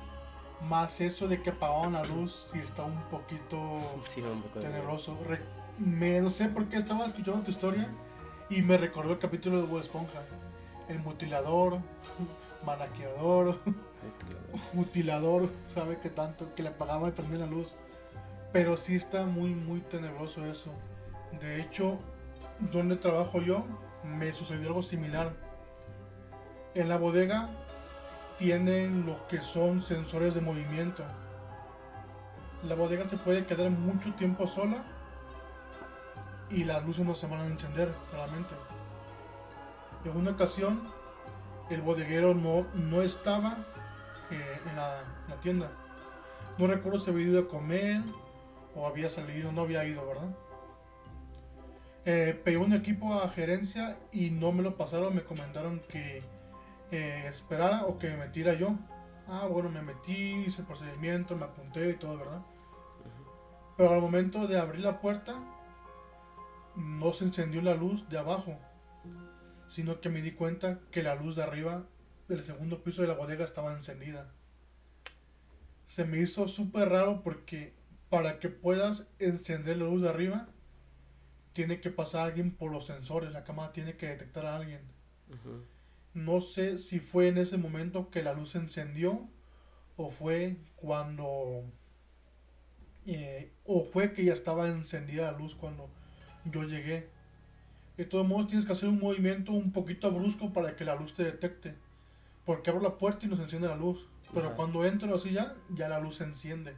Más 0.69 1.01
eso 1.01 1.29
de 1.29 1.41
que 1.41 1.49
apagaban 1.49 1.95
la 1.95 2.05
luz 2.05 2.51
si 2.53 2.59
está 2.59 2.83
un 2.85 3.01
poquito 3.05 3.79
Sí, 4.07 4.21
un 4.21 4.43
poco 4.43 4.61
tenebroso. 4.61 5.17
Re- 5.27 5.41
me, 5.79 6.21
no 6.21 6.29
sé 6.29 6.51
por 6.51 6.67
qué 6.67 6.77
estaba 6.77 7.07
escuchando 7.07 7.41
tu 7.43 7.51
historia 7.53 7.89
y 8.51 8.63
me 8.63 8.77
recordó 8.77 9.13
el 9.13 9.19
capítulo 9.19 9.61
de 9.61 9.67
Bob 9.67 9.79
Esponja. 9.79 10.21
El 10.89 10.99
mutilador, 10.99 11.79
manaqueador, 12.67 13.59
mutilador, 14.73 15.49
sabe 15.73 15.99
que 15.99 16.11
tanto, 16.11 16.53
que 16.55 16.65
le 16.65 16.71
apagaba 16.71 17.09
y 17.09 17.13
prendía 17.13 17.39
la 17.39 17.47
luz. 17.47 17.77
Pero 18.53 18.77
sí 18.77 18.97
está 18.97 19.25
muy, 19.25 19.55
muy 19.55 19.81
tenebroso 19.81 20.45
eso. 20.45 20.73
De 21.41 21.61
hecho, 21.61 21.99
donde 22.73 22.97
trabajo 22.97 23.41
yo, 23.41 23.65
me 24.03 24.33
sucedió 24.33 24.69
algo 24.69 24.83
similar. 24.83 25.33
En 26.75 26.89
la 26.89 26.97
bodega 26.97 27.49
tienen 28.37 29.07
lo 29.07 29.29
que 29.29 29.41
son 29.41 29.81
sensores 29.81 30.35
de 30.35 30.41
movimiento. 30.41 31.05
La 32.65 32.75
bodega 32.75 33.09
se 33.09 33.17
puede 33.17 33.47
quedar 33.47 33.71
mucho 33.71 34.13
tiempo 34.15 34.49
sola 34.49 34.85
y 36.51 36.65
las 36.65 36.85
luces 36.85 37.05
no 37.05 37.15
se 37.15 37.27
van 37.27 37.41
a 37.41 37.47
encender 37.47 37.95
claramente. 38.11 38.55
En 40.05 40.17
una 40.17 40.33
ocasión, 40.33 40.81
el 41.71 41.83
bodeguero 41.83 42.35
no, 42.35 42.67
no 42.75 43.03
estaba 43.03 43.59
eh, 44.31 44.61
en 44.69 44.77
la, 44.77 45.03
la 45.29 45.37
tienda. 45.41 45.71
No 46.59 46.67
recuerdo 46.67 46.99
si 46.99 47.11
había 47.11 47.27
ido 47.27 47.41
a 47.41 47.49
comer 47.49 48.03
o 48.75 48.87
había 48.87 49.11
salido, 49.11 49.53
no 49.53 49.63
había 49.63 49.85
ido, 49.85 50.07
¿verdad? 50.07 50.29
Eh, 52.07 52.41
pedí 52.45 52.57
un 52.57 52.73
equipo 52.73 53.15
a 53.15 53.29
gerencia 53.29 53.99
y 54.11 54.31
no 54.31 54.53
me 54.53 54.63
lo 54.63 54.77
pasaron, 54.77 55.15
me 55.15 55.23
comentaron 55.23 55.81
que 55.89 56.23
eh, 56.91 57.25
esperara 57.29 57.85
o 57.85 57.99
que 57.99 58.09
me 58.09 58.17
metiera 58.17 58.55
yo. 58.55 58.75
Ah, 59.29 59.47
bueno, 59.47 59.69
me 59.69 59.83
metí, 59.83 60.45
hice 60.47 60.63
el 60.63 60.67
procedimiento, 60.67 61.37
me 61.37 61.45
apunté 61.45 61.91
y 61.91 61.95
todo, 61.95 62.19
¿verdad? 62.19 62.41
Pero 63.77 63.95
al 63.95 64.01
momento 64.01 64.47
de 64.47 64.59
abrir 64.59 64.81
la 64.81 65.01
puerta, 65.01 65.37
no 66.81 67.13
se 67.13 67.25
encendió 67.25 67.63
la 67.63 67.75
luz 67.75 68.09
de 68.09 68.19
abajo, 68.19 68.59
sino 69.69 70.01
que 70.01 70.09
me 70.09 70.23
di 70.23 70.33
cuenta 70.33 70.81
que 70.91 71.03
la 71.03 71.15
luz 71.15 71.37
de 71.37 71.43
arriba 71.43 71.87
del 72.29 72.43
segundo 72.43 72.83
piso 72.83 73.03
de 73.03 73.09
la 73.09 73.15
bodega 73.15 73.45
estaba 73.45 73.73
encendida. 73.73 74.33
Se 75.87 76.05
me 76.05 76.19
hizo 76.19 76.49
súper 76.49 76.89
raro 76.89 77.23
porque 77.23 77.75
para 78.09 78.39
que 78.41 78.49
puedas 78.49 79.07
encender 79.19 79.77
la 79.77 79.85
luz 79.85 80.03
de 80.03 80.09
arriba, 80.09 80.49
tiene 81.53 81.81
que 81.81 81.91
pasar 81.91 82.27
alguien 82.27 82.53
por 82.53 82.73
los 82.73 82.87
sensores, 82.87 83.33
la 83.33 83.45
cámara 83.45 83.73
tiene 83.73 83.97
que 83.97 84.07
detectar 84.07 84.47
a 84.47 84.57
alguien. 84.57 84.81
No 86.15 86.41
sé 86.41 86.79
si 86.79 86.99
fue 86.99 87.29
en 87.29 87.39
ese 87.39 87.57
momento 87.57 88.11
que 88.11 88.23
la 88.23 88.33
luz 88.33 88.51
se 88.53 88.59
encendió 88.59 89.29
o 89.97 90.11
fue 90.11 90.57
cuando 90.77 91.65
eh, 93.07 93.53
o 93.65 93.85
fue 93.85 94.13
que 94.13 94.25
ya 94.25 94.33
estaba 94.33 94.69
encendida 94.69 95.33
la 95.33 95.39
luz 95.39 95.55
cuando 95.55 95.89
yo 96.51 96.63
llegué. 96.65 97.09
De 97.97 98.05
todos 98.07 98.27
modos 98.27 98.47
tienes 98.47 98.65
que 98.65 98.73
hacer 98.73 98.89
un 98.89 98.99
movimiento 98.99 99.53
un 99.53 99.73
poquito 99.73 100.11
brusco 100.11 100.53
para 100.53 100.75
que 100.77 100.85
la 100.85 100.95
luz 100.95 101.15
te 101.15 101.25
detecte. 101.25 101.75
Porque 102.47 102.71
abro 102.71 102.83
la 102.83 102.97
puerta 102.97 103.27
y 103.27 103.29
nos 103.29 103.41
enciende 103.41 103.69
la 103.69 103.77
luz. 103.77 104.07
Pero 104.33 104.47
Ajá. 104.49 104.57
cuando 104.57 104.85
entro 104.85 105.15
así 105.15 105.33
ya, 105.33 105.55
ya 105.71 105.89
la 105.89 106.01
luz 106.01 106.17
se 106.17 106.25
enciende. 106.25 106.75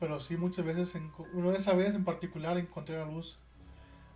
Pero 0.00 0.20
sí 0.20 0.36
muchas 0.36 0.64
veces, 0.64 0.94
enco- 0.94 1.28
una 1.32 1.56
esa 1.56 1.74
vez 1.74 1.94
en 1.94 2.04
particular 2.04 2.56
encontré 2.58 2.96
la 2.98 3.04
luz, 3.04 3.38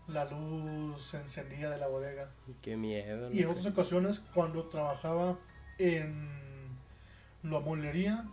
la 0.07 0.25
luz 0.25 1.15
encendida 1.15 1.71
de 1.71 1.79
la 1.79 1.89
bodega. 1.89 2.31
Qué 2.63 2.77
miedo. 2.77 3.31
Y 3.33 3.43
en 3.43 3.49
otras 3.49 3.67
ocasiones, 3.67 4.21
cuando 4.35 4.65
trabajaba 4.65 5.39
en 5.79 6.29
la 7.43 7.61
molería, 7.61 8.25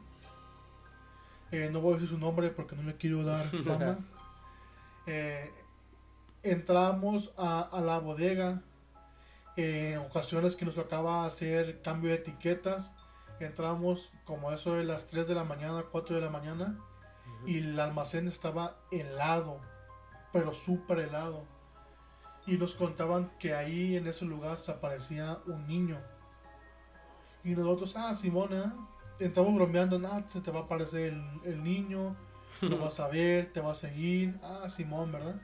eh, 1.51 1.69
no 1.71 1.79
voy 1.81 1.91
a 1.91 1.93
decir 1.95 2.09
su 2.09 2.17
nombre 2.17 2.49
porque 2.49 2.75
no 2.75 2.83
le 2.83 2.95
quiero 2.95 3.23
dar 3.23 3.45
fama, 3.65 3.99
eh, 5.05 5.51
entramos 6.45 7.33
a, 7.37 7.61
a 7.61 7.81
la 7.81 7.99
bodega 7.99 8.61
eh, 9.57 9.93
en 9.93 9.99
ocasiones 9.99 10.55
que 10.55 10.65
nos 10.65 10.75
tocaba 10.75 11.25
hacer 11.25 11.81
cambio 11.81 12.11
de 12.11 12.17
etiquetas. 12.17 12.93
Entramos 13.39 14.11
como 14.25 14.51
eso 14.51 14.75
de 14.75 14.83
las 14.83 15.07
3 15.07 15.27
de 15.27 15.35
la 15.35 15.43
mañana, 15.43 15.85
4 15.91 16.15
de 16.15 16.21
la 16.21 16.29
mañana 16.29 16.77
y 17.45 17.59
el 17.59 17.79
almacén 17.79 18.27
estaba 18.27 18.77
helado, 18.91 19.59
pero 20.31 20.53
súper 20.53 20.99
helado. 20.99 21.43
Y 22.47 22.57
nos 22.57 22.75
contaban 22.75 23.31
que 23.39 23.53
ahí 23.53 23.95
en 23.95 24.07
ese 24.07 24.25
lugar 24.25 24.59
se 24.59 24.71
aparecía 24.71 25.39
un 25.47 25.67
niño. 25.67 25.97
Y 27.43 27.55
nosotros, 27.55 27.95
ah, 27.97 28.13
Simona, 28.13 28.73
estamos 29.19 29.53
bromeando, 29.55 29.99
nada, 29.99 30.25
se 30.29 30.41
te 30.41 30.51
va 30.51 30.61
a 30.61 30.63
aparecer 30.63 31.13
el, 31.13 31.23
el 31.45 31.63
niño, 31.63 32.15
lo 32.61 32.77
vas 32.79 32.99
a 32.99 33.07
ver, 33.07 33.51
te 33.51 33.61
va 33.61 33.71
a 33.71 33.75
seguir. 33.75 34.39
Ah, 34.43 34.69
Simón, 34.69 35.11
¿verdad? 35.11 35.35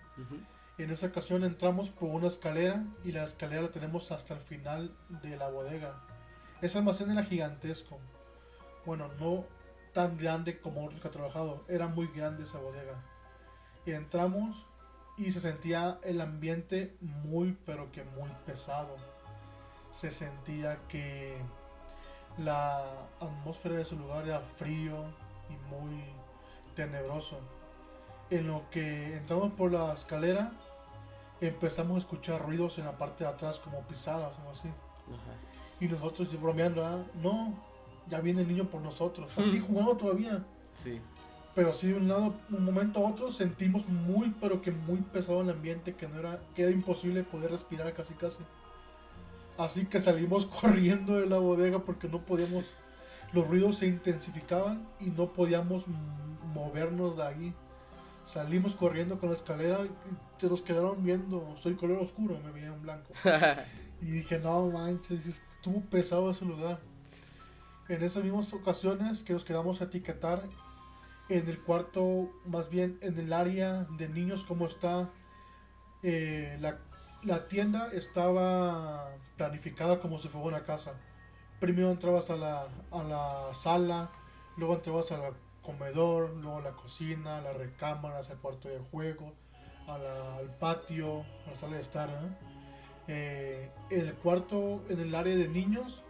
En 0.82 0.89
esa 0.89 1.06
ocasión 1.06 1.44
entramos 1.44 1.91
por 1.91 2.10
una 2.10 2.26
escalera 2.26 2.84
y 3.04 3.12
la 3.12 3.24
escalera 3.24 3.62
la 3.62 3.72
tenemos 3.72 4.12
hasta 4.12 4.34
el 4.34 4.41
final 4.41 4.91
de 5.10 5.38
la 5.38 5.48
bodega. 5.48 6.02
Ese 6.60 6.80
almacén 6.80 7.12
era 7.12 7.24
gigantesco. 7.24 8.00
Bueno, 8.84 9.08
no 9.20 9.46
tan 9.94 10.17
grande 10.17 10.60
como 10.60 10.84
otros 10.84 11.00
que 11.00 11.08
ha 11.08 11.12
trabajado. 11.12 11.63
Era 11.67 11.86
muy 11.86 12.08
grande 12.08 12.46
esa 12.46 12.58
bodega. 12.58 12.96
Y 13.86 13.91
entramos 13.91 14.65
y 15.17 15.32
se 15.32 15.39
sentía 15.39 16.00
el 16.02 16.20
ambiente 16.20 16.98
muy, 17.00 17.56
pero 17.63 17.91
que 17.91 18.04
muy 18.04 18.32
pesado. 18.48 18.96
Se 19.91 20.10
sentía 20.10 20.80
que 20.88 21.38
la 22.39 22.84
atmósfera 23.20 23.76
de 23.76 23.84
ese 23.84 23.96
lugar 23.96 24.26
era 24.26 24.39
frío 24.39 25.06
y 25.48 25.54
muy 25.72 26.06
tenebroso. 26.76 27.39
En 28.32 28.48
lo 28.48 28.67
que 28.72 29.17
entramos 29.17 29.52
por 29.52 29.72
la 29.72 29.94
escalera, 29.94 30.54
empezamos 31.41 31.95
a 31.95 31.99
escuchar 31.99 32.41
ruidos 32.41 32.77
en 32.77 32.86
la 32.86 32.97
parte 32.97 33.23
de 33.23 33.30
atrás, 33.30 33.60
como 33.60 33.82
pisadas 33.82 34.38
o 34.45 34.51
así. 34.51 34.69
Y 35.80 35.88
nosotros 35.88 36.39
bromeando, 36.39 36.86
"Ah, 36.86 37.04
no, 37.21 37.56
ya 38.08 38.19
viene 38.21 38.41
el 38.41 38.47
niño 38.47 38.65
por 38.65 38.82
nosotros. 38.82 39.32
Así 39.38 39.60
jugando 39.60 39.95
todavía. 39.97 40.43
Sí. 40.73 41.01
Pero 41.56 41.73
sí, 41.73 41.88
de 41.88 41.95
un 41.95 42.08
lado, 42.08 42.34
un 42.49 42.63
momento 42.63 43.06
a 43.06 43.10
otro, 43.10 43.30
sentimos 43.32 43.88
muy, 43.88 44.34
pero 44.39 44.62
que 44.62 44.71
muy 44.71 44.99
pesado 45.01 45.41
el 45.41 45.49
ambiente, 45.49 45.95
que 45.95 46.08
no 46.08 46.19
era, 46.19 46.39
que 46.56 46.63
era 46.63 46.71
imposible 46.71 47.23
poder 47.23 47.51
respirar 47.51 47.93
casi 47.93 48.13
casi. 48.13 48.43
Así 49.58 49.86
que 49.86 49.99
salimos 49.99 50.45
corriendo 50.62 51.19
de 51.19 51.25
la 51.25 51.39
bodega 51.39 51.80
porque 51.80 52.08
no 52.08 52.19
podíamos, 52.21 52.80
los 53.34 53.47
ruidos 53.47 53.77
se 53.77 53.88
intensificaban 53.88 54.88
y 54.99 55.06
no 55.08 55.34
podíamos 55.34 55.86
movernos 56.54 57.17
de 57.17 57.23
ahí. 57.23 57.54
Salimos 58.25 58.75
corriendo 58.75 59.19
con 59.19 59.29
la 59.29 59.36
escalera 59.36 59.86
y 59.86 59.91
se 60.38 60.47
nos 60.49 60.62
quedaron 60.62 61.03
viendo, 61.03 61.55
soy 61.57 61.75
color 61.75 61.99
oscuro, 61.99 62.39
me 62.39 62.51
veían 62.51 62.81
blanco. 62.81 63.12
Y 64.03 64.05
dije, 64.12 64.39
no 64.39 64.67
manches, 64.71 65.27
estuvo 65.27 65.81
pesado 65.81 66.31
ese 66.31 66.43
lugar. 66.45 66.81
En 67.88 68.03
esas 68.03 68.23
mismas 68.23 68.53
ocasiones 68.53 69.23
que 69.23 69.34
nos 69.34 69.43
quedamos 69.43 69.81
a 69.81 69.86
etiquetar 69.86 70.49
en 71.29 71.47
el 71.49 71.62
cuarto, 71.62 72.31
más 72.45 72.69
bien 72.69 72.97
en 73.01 73.17
el 73.19 73.34
área 73.34 73.86
de 73.97 74.10
niños, 74.10 74.43
cómo 74.43 74.65
está. 74.67 75.10
eh, 76.03 76.57
la, 76.62 76.79
la 77.23 77.47
tienda 77.47 77.89
estaba 77.93 79.12
planificada 79.38 79.99
como 79.99 80.17
si 80.17 80.29
fuera 80.29 80.47
una 80.47 80.63
casa. 80.65 80.93
Primero 81.60 81.91
entrabas 81.91 82.29
a 82.31 82.36
la, 82.38 82.67
a 82.91 83.03
la 83.03 83.53
sala, 83.53 84.12
luego 84.57 84.75
entrabas 84.75 85.12
al 85.12 85.34
comedor, 85.62 86.32
luego 86.38 86.62
la 86.62 86.71
cocina, 86.71 87.41
las 87.41 87.56
recámaras, 87.58 88.30
al 88.30 88.38
cuarto 88.38 88.67
de 88.69 88.80
juego, 88.80 89.34
a 89.88 89.97
la- 89.97 90.36
al 90.38 90.50
patio, 90.56 91.21
a 91.47 91.52
la 91.52 91.58
sala 91.60 91.76
de 91.76 91.82
estar. 91.82 92.10
¿eh? 93.08 93.71
En 93.89 94.08
el 94.08 94.13
cuarto, 94.15 94.84
en 94.89 95.00
el 95.00 95.13
área 95.15 95.36
de 95.36 95.47
niños, 95.47 96.04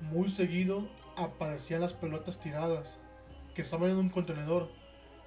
muy 0.00 0.28
seguido 0.30 0.88
aparecían 1.16 1.80
las 1.80 1.92
pelotas 1.92 2.38
tiradas 2.38 2.98
que 3.54 3.62
estaban 3.62 3.90
en 3.90 3.96
un 3.96 4.08
contenedor. 4.10 4.68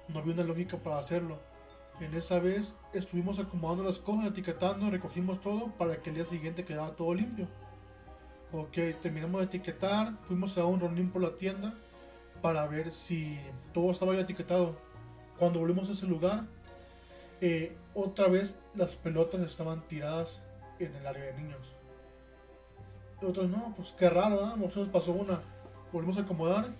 No 0.08 0.20
había 0.20 0.34
una 0.34 0.44
lógica 0.44 0.78
para 0.78 0.98
hacerlo. 0.98 1.38
En 2.00 2.14
esa 2.14 2.38
vez 2.38 2.74
estuvimos 2.94 3.38
acomodando 3.38 3.84
las 3.84 3.98
cosas, 3.98 4.26
etiquetando, 4.26 4.90
recogimos 4.90 5.40
todo 5.40 5.66
para 5.72 6.00
que 6.00 6.08
el 6.10 6.16
día 6.16 6.24
siguiente 6.24 6.64
quedara 6.64 6.96
todo 6.96 7.12
limpio. 7.12 7.46
Ok, 8.50 8.78
terminamos 9.00 9.40
de 9.40 9.46
etiquetar, 9.46 10.14
fuimos 10.24 10.56
a 10.58 10.64
un 10.64 10.80
reunión 10.80 11.10
por 11.10 11.22
la 11.22 11.36
tienda 11.36 11.74
para 12.42 12.66
ver 12.66 12.90
si 12.90 13.38
todo 13.72 13.90
estaba 13.90 14.14
ya 14.14 14.22
etiquetado. 14.22 14.76
Cuando 15.38 15.60
volvimos 15.60 15.88
a 15.88 15.92
ese 15.92 16.06
lugar, 16.06 16.44
eh, 17.40 17.76
otra 17.94 18.28
vez 18.28 18.54
las 18.74 18.96
pelotas 18.96 19.40
estaban 19.40 19.82
tiradas 19.88 20.42
en 20.78 20.94
el 20.94 21.06
área 21.06 21.24
de 21.24 21.34
niños. 21.34 21.74
Otros 23.22 23.48
no, 23.48 23.72
pues 23.76 23.94
qué 23.96 24.10
raro, 24.10 24.44
¿ah? 24.44 24.54
Nosotros 24.56 24.88
pasó 24.88 25.12
una. 25.12 25.40
Volvimos 25.92 26.18
a 26.18 26.22
acomodar. 26.22 26.70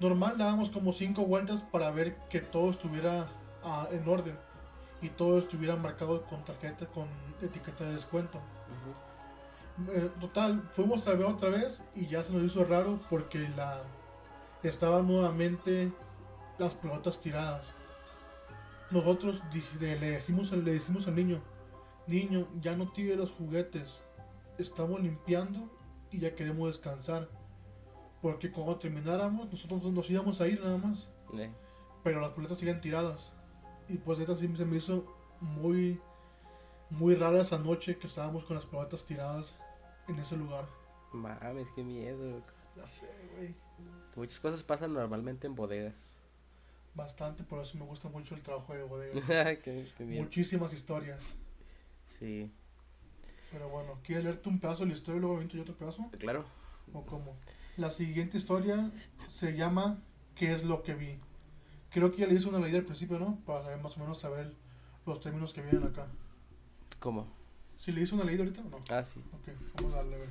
Normal, 0.00 0.36
dábamos 0.38 0.70
como 0.70 0.92
cinco 0.92 1.24
vueltas 1.26 1.62
para 1.62 1.90
ver 1.90 2.16
que 2.28 2.40
todo 2.40 2.70
estuviera 2.70 3.28
ah, 3.62 3.86
en 3.92 4.08
orden 4.08 4.36
y 5.02 5.10
todo 5.10 5.38
estuviera 5.38 5.76
marcado 5.76 6.22
con 6.22 6.44
tarjeta, 6.44 6.86
con 6.86 7.08
etiqueta 7.42 7.84
de 7.84 7.92
descuento. 7.92 8.38
Eh, 9.92 10.10
total, 10.20 10.62
fuimos 10.72 11.06
a 11.08 11.14
ver 11.14 11.26
otra 11.26 11.48
vez 11.48 11.82
y 11.94 12.06
ya 12.06 12.22
se 12.22 12.32
nos 12.32 12.42
hizo 12.42 12.64
raro 12.64 13.00
porque 13.10 13.48
la 13.56 13.82
estaban 14.68 15.06
nuevamente 15.06 15.92
las 16.58 16.74
pelotas 16.74 17.20
tiradas. 17.20 17.74
Nosotros 18.90 19.42
le 19.80 20.16
dijimos, 20.16 20.52
le 20.52 20.72
dijimos 20.72 21.08
al 21.08 21.14
niño, 21.14 21.40
niño, 22.06 22.46
ya 22.60 22.76
no 22.76 22.92
tire 22.92 23.16
los 23.16 23.30
juguetes, 23.30 24.04
estamos 24.58 25.00
limpiando 25.00 25.70
y 26.10 26.18
ya 26.20 26.34
queremos 26.34 26.68
descansar. 26.68 27.28
Porque 28.20 28.52
cuando 28.52 28.76
termináramos, 28.76 29.50
nosotros 29.50 29.82
nos 29.84 30.08
íbamos 30.08 30.40
a 30.40 30.46
ir 30.46 30.60
nada 30.62 30.76
más. 30.76 31.08
Pero 32.04 32.20
las 32.20 32.30
pelotas 32.30 32.58
siguen 32.58 32.80
tiradas. 32.80 33.32
Y 33.88 33.96
pues 33.96 34.18
esta 34.20 34.36
sí 34.36 34.48
se 34.56 34.64
me 34.64 34.76
hizo 34.76 35.04
muy, 35.40 36.00
muy 36.90 37.16
rara 37.16 37.40
esa 37.40 37.58
noche 37.58 37.98
que 37.98 38.06
estábamos 38.06 38.44
con 38.44 38.56
las 38.56 38.66
pelotas 38.66 39.04
tiradas 39.04 39.58
en 40.06 40.18
ese 40.18 40.36
lugar. 40.36 40.66
Mames, 41.12 41.66
qué 41.74 41.82
miedo. 41.82 42.42
Ya 42.76 42.86
sé, 42.86 43.08
güey. 43.36 43.54
Muchas 44.16 44.40
cosas 44.40 44.62
pasan 44.62 44.92
normalmente 44.92 45.46
en 45.46 45.54
bodegas. 45.54 45.94
Bastante, 46.94 47.42
por 47.42 47.62
eso 47.62 47.78
me 47.78 47.84
gusta 47.84 48.08
mucho 48.08 48.34
el 48.34 48.42
trabajo 48.42 48.74
de 48.74 48.82
bodega. 48.82 49.56
qué, 49.62 49.90
qué 49.96 50.04
miedo. 50.04 50.22
Muchísimas 50.22 50.72
historias. 50.74 51.20
Sí, 52.18 52.50
Pero 53.50 53.68
bueno, 53.70 53.98
¿quieres 54.02 54.24
leerte 54.24 54.48
un 54.48 54.60
pedazo 54.60 54.82
de 54.82 54.88
la 54.90 54.94
historia 54.94 55.18
y 55.18 55.20
luego 55.20 55.42
yo 55.42 55.62
otro 55.62 55.74
pedazo? 55.74 56.10
claro. 56.18 56.44
¿O 56.92 57.06
cómo? 57.06 57.36
La 57.78 57.90
siguiente 57.90 58.36
historia 58.36 58.90
se 59.28 59.52
llama 59.56 60.02
¿Qué 60.34 60.52
es 60.52 60.64
lo 60.64 60.82
que 60.82 60.94
vi? 60.94 61.18
Creo 61.90 62.10
que 62.10 62.18
ya 62.18 62.26
le 62.26 62.34
hice 62.34 62.48
una 62.48 62.58
leída 62.58 62.78
al 62.78 62.84
principio, 62.84 63.18
¿no? 63.18 63.38
Para 63.46 63.62
saber 63.62 63.80
más 63.80 63.96
o 63.96 64.00
menos 64.00 64.18
saber 64.18 64.52
los 65.06 65.20
términos 65.20 65.52
que 65.52 65.62
vienen 65.62 65.84
acá. 65.84 66.06
¿Cómo? 66.98 67.26
¿Si 67.78 67.92
le 67.92 68.02
hice 68.02 68.14
una 68.14 68.24
leída 68.24 68.44
ahorita 68.44 68.60
o 68.62 68.64
no? 68.70 68.78
Ah, 68.90 69.04
sí. 69.04 69.20
Ok, 69.32 69.48
vamos 69.76 69.94
a 69.94 69.96
darle 69.96 70.14
a 70.14 70.18
ver. 70.18 70.28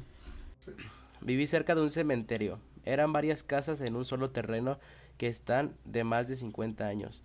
Viví 1.21 1.47
cerca 1.47 1.75
de 1.75 1.81
un 1.81 1.89
cementerio. 1.89 2.60
Eran 2.84 3.13
varias 3.13 3.43
casas 3.43 3.81
en 3.81 3.95
un 3.95 4.05
solo 4.05 4.31
terreno 4.31 4.79
que 5.17 5.27
están 5.27 5.75
de 5.86 6.03
más 6.03 6.27
de 6.27 6.36
50 6.36 6.88
años. 6.88 7.23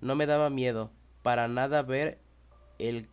No 0.00 0.16
me 0.16 0.26
daba 0.26 0.50
miedo 0.50 0.90
para 1.22 1.46
nada 1.46 1.82
ver 1.82 2.18
el 2.78 3.08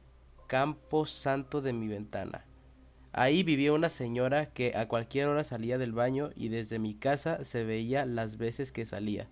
campo 0.48 1.06
santo 1.06 1.62
de 1.62 1.74
mi 1.74 1.88
ventana. 1.88 2.43
Ahí 3.12 3.43
vivía 3.43 3.74
una 3.74 3.89
señora 3.89 4.48
que 4.48 4.76
a 4.76 4.88
cualquier 4.88 5.28
hora 5.28 5.43
salía 5.43 5.78
del 5.78 5.93
baño 5.93 6.32
y 6.36 6.50
desde 6.50 6.80
mi 6.80 6.93
casa 6.93 7.43
se 7.43 7.63
veía 7.63 8.06
las 8.06 8.38
veces 8.38 8.72
que 8.72 8.86
salía. 8.86 9.28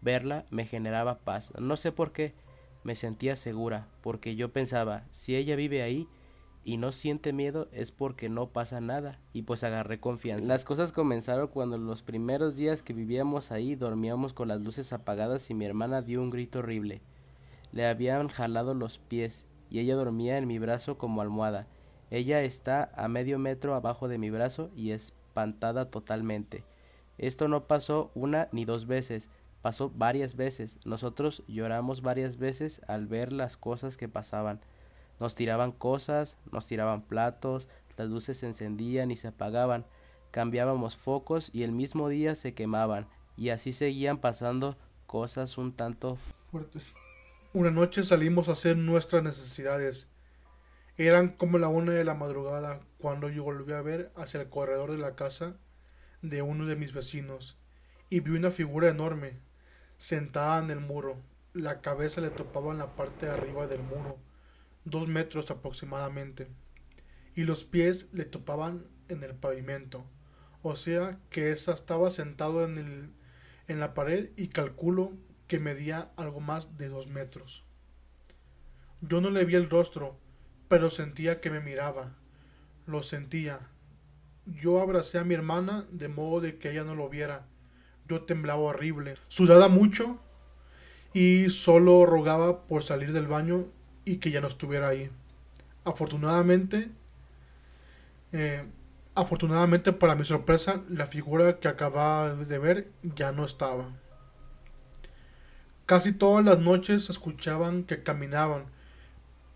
Verla 0.00 0.44
me 0.50 0.66
generaba 0.66 1.18
paz. 1.18 1.52
No 1.58 1.76
sé 1.76 1.92
por 1.92 2.12
qué. 2.12 2.34
Me 2.84 2.94
sentía 2.94 3.34
segura, 3.36 3.88
porque 4.02 4.36
yo 4.36 4.52
pensaba, 4.52 5.04
si 5.10 5.34
ella 5.34 5.56
vive 5.56 5.82
ahí, 5.82 6.08
y 6.64 6.76
no 6.76 6.92
siente 6.92 7.32
miedo 7.32 7.68
es 7.72 7.92
porque 7.92 8.28
no 8.28 8.50
pasa 8.50 8.80
nada 8.80 9.18
y 9.32 9.42
pues 9.42 9.64
agarré 9.64 10.00
confianza. 10.00 10.48
Las 10.48 10.64
cosas 10.64 10.92
comenzaron 10.92 11.48
cuando 11.48 11.78
los 11.78 12.02
primeros 12.02 12.56
días 12.56 12.82
que 12.82 12.92
vivíamos 12.92 13.52
ahí 13.52 13.74
dormíamos 13.74 14.32
con 14.32 14.48
las 14.48 14.60
luces 14.60 14.92
apagadas 14.92 15.48
y 15.50 15.54
mi 15.54 15.64
hermana 15.64 16.02
dio 16.02 16.20
un 16.20 16.30
grito 16.30 16.58
horrible. 16.60 17.00
Le 17.72 17.86
habían 17.86 18.28
jalado 18.28 18.74
los 18.74 18.98
pies 18.98 19.44
y 19.70 19.78
ella 19.80 19.94
dormía 19.94 20.38
en 20.38 20.46
mi 20.46 20.58
brazo 20.58 20.98
como 20.98 21.20
almohada. 21.20 21.66
Ella 22.10 22.42
está 22.42 22.90
a 22.96 23.08
medio 23.08 23.38
metro 23.38 23.74
abajo 23.74 24.08
de 24.08 24.18
mi 24.18 24.30
brazo 24.30 24.70
y 24.74 24.92
espantada 24.92 25.90
totalmente. 25.90 26.64
Esto 27.18 27.48
no 27.48 27.66
pasó 27.66 28.10
una 28.14 28.48
ni 28.52 28.64
dos 28.64 28.86
veces, 28.86 29.28
pasó 29.60 29.90
varias 29.90 30.36
veces. 30.36 30.78
Nosotros 30.84 31.42
lloramos 31.48 32.00
varias 32.00 32.38
veces 32.38 32.80
al 32.88 33.06
ver 33.06 33.32
las 33.32 33.56
cosas 33.56 33.96
que 33.96 34.08
pasaban. 34.08 34.60
Nos 35.20 35.34
tiraban 35.34 35.72
cosas, 35.72 36.36
nos 36.52 36.66
tiraban 36.66 37.02
platos, 37.02 37.68
las 37.96 38.08
luces 38.08 38.38
se 38.38 38.46
encendían 38.46 39.10
y 39.10 39.16
se 39.16 39.28
apagaban, 39.28 39.84
cambiábamos 40.30 40.96
focos 40.96 41.50
y 41.52 41.64
el 41.64 41.72
mismo 41.72 42.08
día 42.08 42.34
se 42.34 42.54
quemaban, 42.54 43.08
y 43.36 43.50
así 43.50 43.72
seguían 43.72 44.18
pasando 44.18 44.76
cosas 45.06 45.58
un 45.58 45.72
tanto 45.72 46.16
fuertes. 46.50 46.94
Una 47.52 47.70
noche 47.70 48.02
salimos 48.04 48.48
a 48.48 48.52
hacer 48.52 48.76
nuestras 48.76 49.22
necesidades. 49.22 50.08
Eran 50.96 51.28
como 51.28 51.58
la 51.58 51.68
una 51.68 51.92
de 51.92 52.04
la 52.04 52.14
madrugada 52.14 52.80
cuando 52.98 53.28
yo 53.28 53.44
volví 53.44 53.72
a 53.72 53.82
ver 53.82 54.12
hacia 54.16 54.42
el 54.42 54.48
corredor 54.48 54.90
de 54.90 54.98
la 54.98 55.14
casa 55.14 55.56
de 56.22 56.42
uno 56.42 56.66
de 56.66 56.76
mis 56.76 56.92
vecinos 56.92 57.56
y 58.10 58.20
vi 58.20 58.32
una 58.32 58.50
figura 58.50 58.88
enorme. 58.88 59.40
sentada 59.98 60.58
en 60.60 60.70
el 60.70 60.80
muro. 60.80 61.16
La 61.52 61.80
cabeza 61.80 62.20
le 62.20 62.30
topaba 62.30 62.72
en 62.72 62.78
la 62.78 62.94
parte 62.94 63.26
de 63.26 63.32
arriba 63.32 63.66
del 63.66 63.82
muro, 63.82 64.18
dos 64.90 65.08
metros 65.08 65.50
aproximadamente, 65.50 66.48
y 67.34 67.44
los 67.44 67.64
pies 67.64 68.08
le 68.12 68.24
topaban 68.24 68.86
en 69.08 69.22
el 69.24 69.34
pavimento. 69.34 70.04
O 70.62 70.76
sea 70.76 71.18
que 71.30 71.52
esa 71.52 71.72
estaba 71.72 72.10
sentado 72.10 72.64
en, 72.64 72.78
el, 72.78 73.10
en 73.68 73.80
la 73.80 73.94
pared 73.94 74.30
y 74.36 74.48
calculo 74.48 75.12
que 75.46 75.58
medía 75.58 76.10
algo 76.16 76.40
más 76.40 76.76
de 76.76 76.88
dos 76.88 77.08
metros. 77.08 77.64
Yo 79.00 79.20
no 79.20 79.30
le 79.30 79.44
vi 79.44 79.54
el 79.54 79.70
rostro, 79.70 80.18
pero 80.68 80.90
sentía 80.90 81.40
que 81.40 81.50
me 81.50 81.60
miraba. 81.60 82.16
Lo 82.86 83.02
sentía. 83.02 83.60
Yo 84.46 84.80
abracé 84.80 85.18
a 85.18 85.24
mi 85.24 85.34
hermana 85.34 85.86
de 85.90 86.08
modo 86.08 86.40
de 86.40 86.58
que 86.58 86.70
ella 86.70 86.84
no 86.84 86.94
lo 86.94 87.08
viera. 87.08 87.46
Yo 88.08 88.22
temblaba 88.22 88.60
horrible, 88.60 89.16
sudaba 89.28 89.68
mucho 89.68 90.18
y 91.12 91.50
solo 91.50 92.06
rogaba 92.06 92.66
por 92.66 92.82
salir 92.82 93.12
del 93.12 93.26
baño 93.26 93.66
y 94.08 94.16
que 94.16 94.30
ya 94.30 94.40
no 94.40 94.48
estuviera 94.48 94.88
ahí. 94.88 95.10
Afortunadamente, 95.84 96.90
eh, 98.32 98.64
afortunadamente 99.14 99.92
para 99.92 100.14
mi 100.14 100.24
sorpresa, 100.24 100.80
la 100.88 101.06
figura 101.06 101.58
que 101.58 101.68
acababa 101.68 102.34
de 102.34 102.58
ver 102.58 102.88
ya 103.02 103.32
no 103.32 103.44
estaba. 103.44 103.90
Casi 105.84 106.12
todas 106.12 106.44
las 106.44 106.58
noches 106.58 107.10
escuchaban 107.10 107.84
que 107.84 108.02
caminaban, 108.02 108.64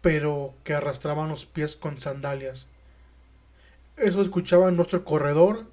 pero 0.02 0.54
que 0.64 0.74
arrastraban 0.74 1.30
los 1.30 1.46
pies 1.46 1.74
con 1.74 1.98
sandalias. 1.98 2.68
Eso 3.96 4.20
escuchaba 4.20 4.68
en 4.68 4.76
nuestro 4.76 5.04
corredor 5.04 5.66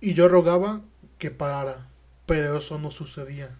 y 0.00 0.14
yo 0.14 0.28
rogaba 0.28 0.80
que 1.18 1.30
parara, 1.30 1.86
pero 2.24 2.56
eso 2.56 2.78
no 2.78 2.90
sucedía. 2.90 3.50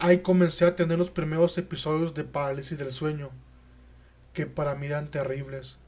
Ahí 0.00 0.22
comencé 0.22 0.64
a 0.64 0.74
tener 0.74 0.98
los 0.98 1.10
primeros 1.10 1.56
episodios 1.56 2.14
de 2.14 2.24
parálisis 2.24 2.78
del 2.78 2.90
sueño, 2.90 3.30
que 4.32 4.46
para 4.46 4.74
mí 4.74 4.86
eran 4.86 5.10
terribles. 5.10 5.78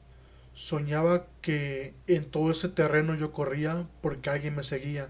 Soñaba 0.53 1.27
que 1.41 1.93
en 2.07 2.31
todo 2.31 2.51
ese 2.51 2.69
terreno 2.69 3.15
yo 3.15 3.31
corría 3.31 3.87
porque 4.01 4.29
alguien 4.29 4.55
me 4.55 4.63
seguía. 4.63 5.09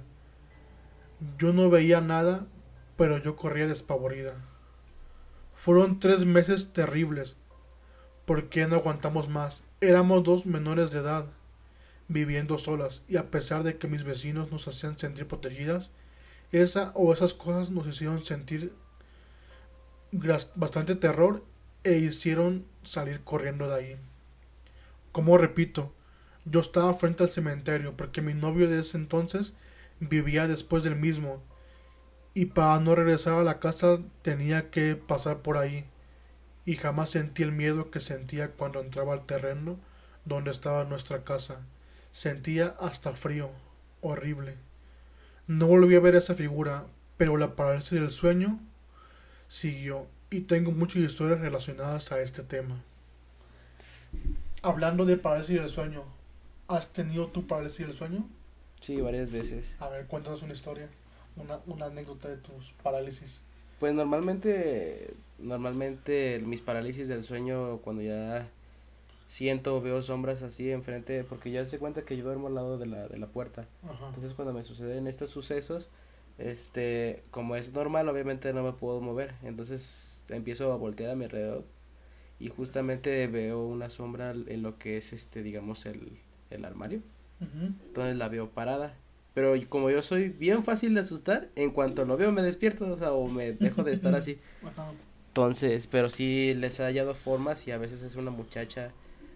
Yo 1.37 1.53
no 1.53 1.69
veía 1.69 2.01
nada, 2.01 2.47
pero 2.97 3.17
yo 3.19 3.35
corría 3.35 3.67
despavorida. 3.67 4.33
Fueron 5.53 5.99
tres 5.99 6.25
meses 6.25 6.73
terribles, 6.73 7.37
porque 8.25 8.65
no 8.65 8.77
aguantamos 8.77 9.29
más. 9.29 9.63
Éramos 9.79 10.23
dos 10.23 10.47
menores 10.47 10.91
de 10.91 10.99
edad, 10.99 11.27
viviendo 12.07 12.57
solas, 12.57 13.03
y 13.07 13.17
a 13.17 13.29
pesar 13.29 13.63
de 13.63 13.77
que 13.77 13.87
mis 13.87 14.03
vecinos 14.03 14.51
nos 14.51 14.67
hacían 14.67 14.97
sentir 14.97 15.27
protegidas, 15.27 15.91
esa 16.51 16.91
o 16.95 17.13
esas 17.13 17.33
cosas 17.33 17.69
nos 17.69 17.87
hicieron 17.87 18.25
sentir 18.25 18.73
bastante 20.11 20.95
terror 20.95 21.43
e 21.83 21.97
hicieron 21.97 22.65
salir 22.83 23.21
corriendo 23.23 23.67
de 23.67 23.75
ahí. 23.75 23.97
Como 25.11 25.37
repito, 25.37 25.93
yo 26.45 26.59
estaba 26.59 26.93
frente 26.93 27.23
al 27.23 27.29
cementerio 27.29 27.95
porque 27.97 28.21
mi 28.21 28.33
novio 28.33 28.69
de 28.69 28.79
ese 28.79 28.97
entonces 28.97 29.53
vivía 29.99 30.47
después 30.47 30.83
del 30.83 30.95
mismo 30.95 31.41
y 32.33 32.45
para 32.45 32.79
no 32.79 32.93
regresar 32.95 33.33
a 33.33 33.43
la 33.43 33.59
casa 33.59 33.99
tenía 34.21 34.69
que 34.69 34.95
pasar 34.95 35.39
por 35.39 35.57
ahí 35.57 35.85
y 36.65 36.75
jamás 36.75 37.09
sentí 37.09 37.43
el 37.43 37.51
miedo 37.51 37.89
que 37.89 37.99
sentía 37.99 38.51
cuando 38.51 38.79
entraba 38.79 39.13
al 39.13 39.25
terreno 39.25 39.79
donde 40.25 40.51
estaba 40.51 40.83
nuestra 40.83 41.23
casa. 41.23 41.61
Sentía 42.11 42.75
hasta 42.79 43.13
frío, 43.13 43.49
horrible. 44.01 44.57
No 45.47 45.67
volví 45.67 45.95
a 45.95 45.99
ver 45.99 46.15
esa 46.15 46.35
figura, 46.35 46.85
pero 47.15 47.37
la 47.37 47.55
parálisis 47.55 47.91
del 47.91 48.11
sueño 48.11 48.59
siguió 49.47 50.07
y 50.29 50.41
tengo 50.41 50.71
muchas 50.71 51.01
historias 51.03 51.39
relacionadas 51.39 52.11
a 52.11 52.21
este 52.21 52.43
tema. 52.43 52.81
Hablando 54.61 55.05
de 55.05 55.17
parálisis 55.17 55.59
del 55.59 55.69
sueño, 55.69 56.03
¿has 56.67 56.91
tenido 56.93 57.27
tu 57.27 57.47
parálisis 57.47 57.87
del 57.87 57.95
sueño? 57.95 58.27
Sí, 58.81 58.99
varias 59.01 59.31
veces. 59.31 59.75
A 59.79 59.89
ver, 59.89 60.05
cuéntanos 60.07 60.41
una 60.41 60.53
historia, 60.53 60.89
una, 61.35 61.59
una 61.65 61.85
anécdota 61.85 62.27
de 62.27 62.37
tus 62.37 62.73
parálisis. 62.83 63.41
Pues 63.79 63.93
normalmente, 63.93 65.13
normalmente 65.39 66.41
mis 66.45 66.61
parálisis 66.61 67.07
del 67.07 67.23
sueño 67.23 67.77
cuando 67.77 68.01
ya 68.01 68.49
siento 69.27 69.75
o 69.75 69.81
veo 69.81 70.01
sombras 70.01 70.41
así 70.41 70.71
enfrente, 70.71 71.23
porque 71.23 71.51
ya 71.51 71.65
se 71.65 71.77
cuenta 71.77 72.03
que 72.03 72.17
yo 72.17 72.23
duermo 72.23 72.47
al 72.47 72.55
lado 72.55 72.77
de 72.77 72.87
la, 72.87 73.07
de 73.07 73.17
la 73.19 73.27
puerta. 73.27 73.67
Entonces 73.83 74.33
cuando 74.33 74.53
me 74.53 74.63
suceden 74.63 75.07
estos 75.07 75.29
sucesos, 75.29 75.89
este, 76.37 77.23
como 77.31 77.55
es 77.55 77.73
normal, 77.73 78.07
obviamente 78.09 78.53
no 78.53 78.63
me 78.63 78.73
puedo 78.73 79.01
mover. 79.01 79.33
Entonces 79.43 80.25
empiezo 80.29 80.71
a 80.71 80.77
voltear 80.77 81.11
a 81.11 81.15
mi 81.15 81.25
alrededor 81.25 81.65
y 82.39 82.49
justamente 82.49 83.25
veo 83.27 83.65
una 83.65 83.89
sombra 83.89 84.31
en 84.31 84.61
lo 84.61 84.77
que 84.77 84.97
es 84.97 85.13
este, 85.13 85.41
digamos, 85.43 85.85
el, 85.85 86.17
el 86.49 86.65
armario. 86.65 87.01
Entonces 87.39 88.15
la 88.15 88.29
veo 88.29 88.49
parada. 88.49 88.95
Pero 89.33 89.53
como 89.69 89.91
yo 89.91 90.01
soy 90.01 90.29
bien 90.29 90.63
fácil 90.63 90.95
de 90.95 91.01
asustar, 91.01 91.49
en 91.55 91.69
cuanto 91.69 92.05
lo 92.05 92.17
veo 92.17 92.31
me 92.31 92.41
despierto, 92.41 92.91
o 92.91 92.97
sea, 92.97 93.11
o 93.11 93.27
me 93.27 93.53
dejo 93.53 93.83
de 93.83 93.93
estar 93.93 94.15
así. 94.15 94.39
Entonces, 95.27 95.85
pero 95.85 96.09
sí 96.09 96.53
les 96.55 96.79
he 96.79 96.83
hallado 96.83 97.13
formas 97.13 97.67
y 97.67 97.71
a 97.71 97.77
veces 97.77 98.01
es 98.01 98.15
una 98.15 98.31
muchacha, 98.31 98.91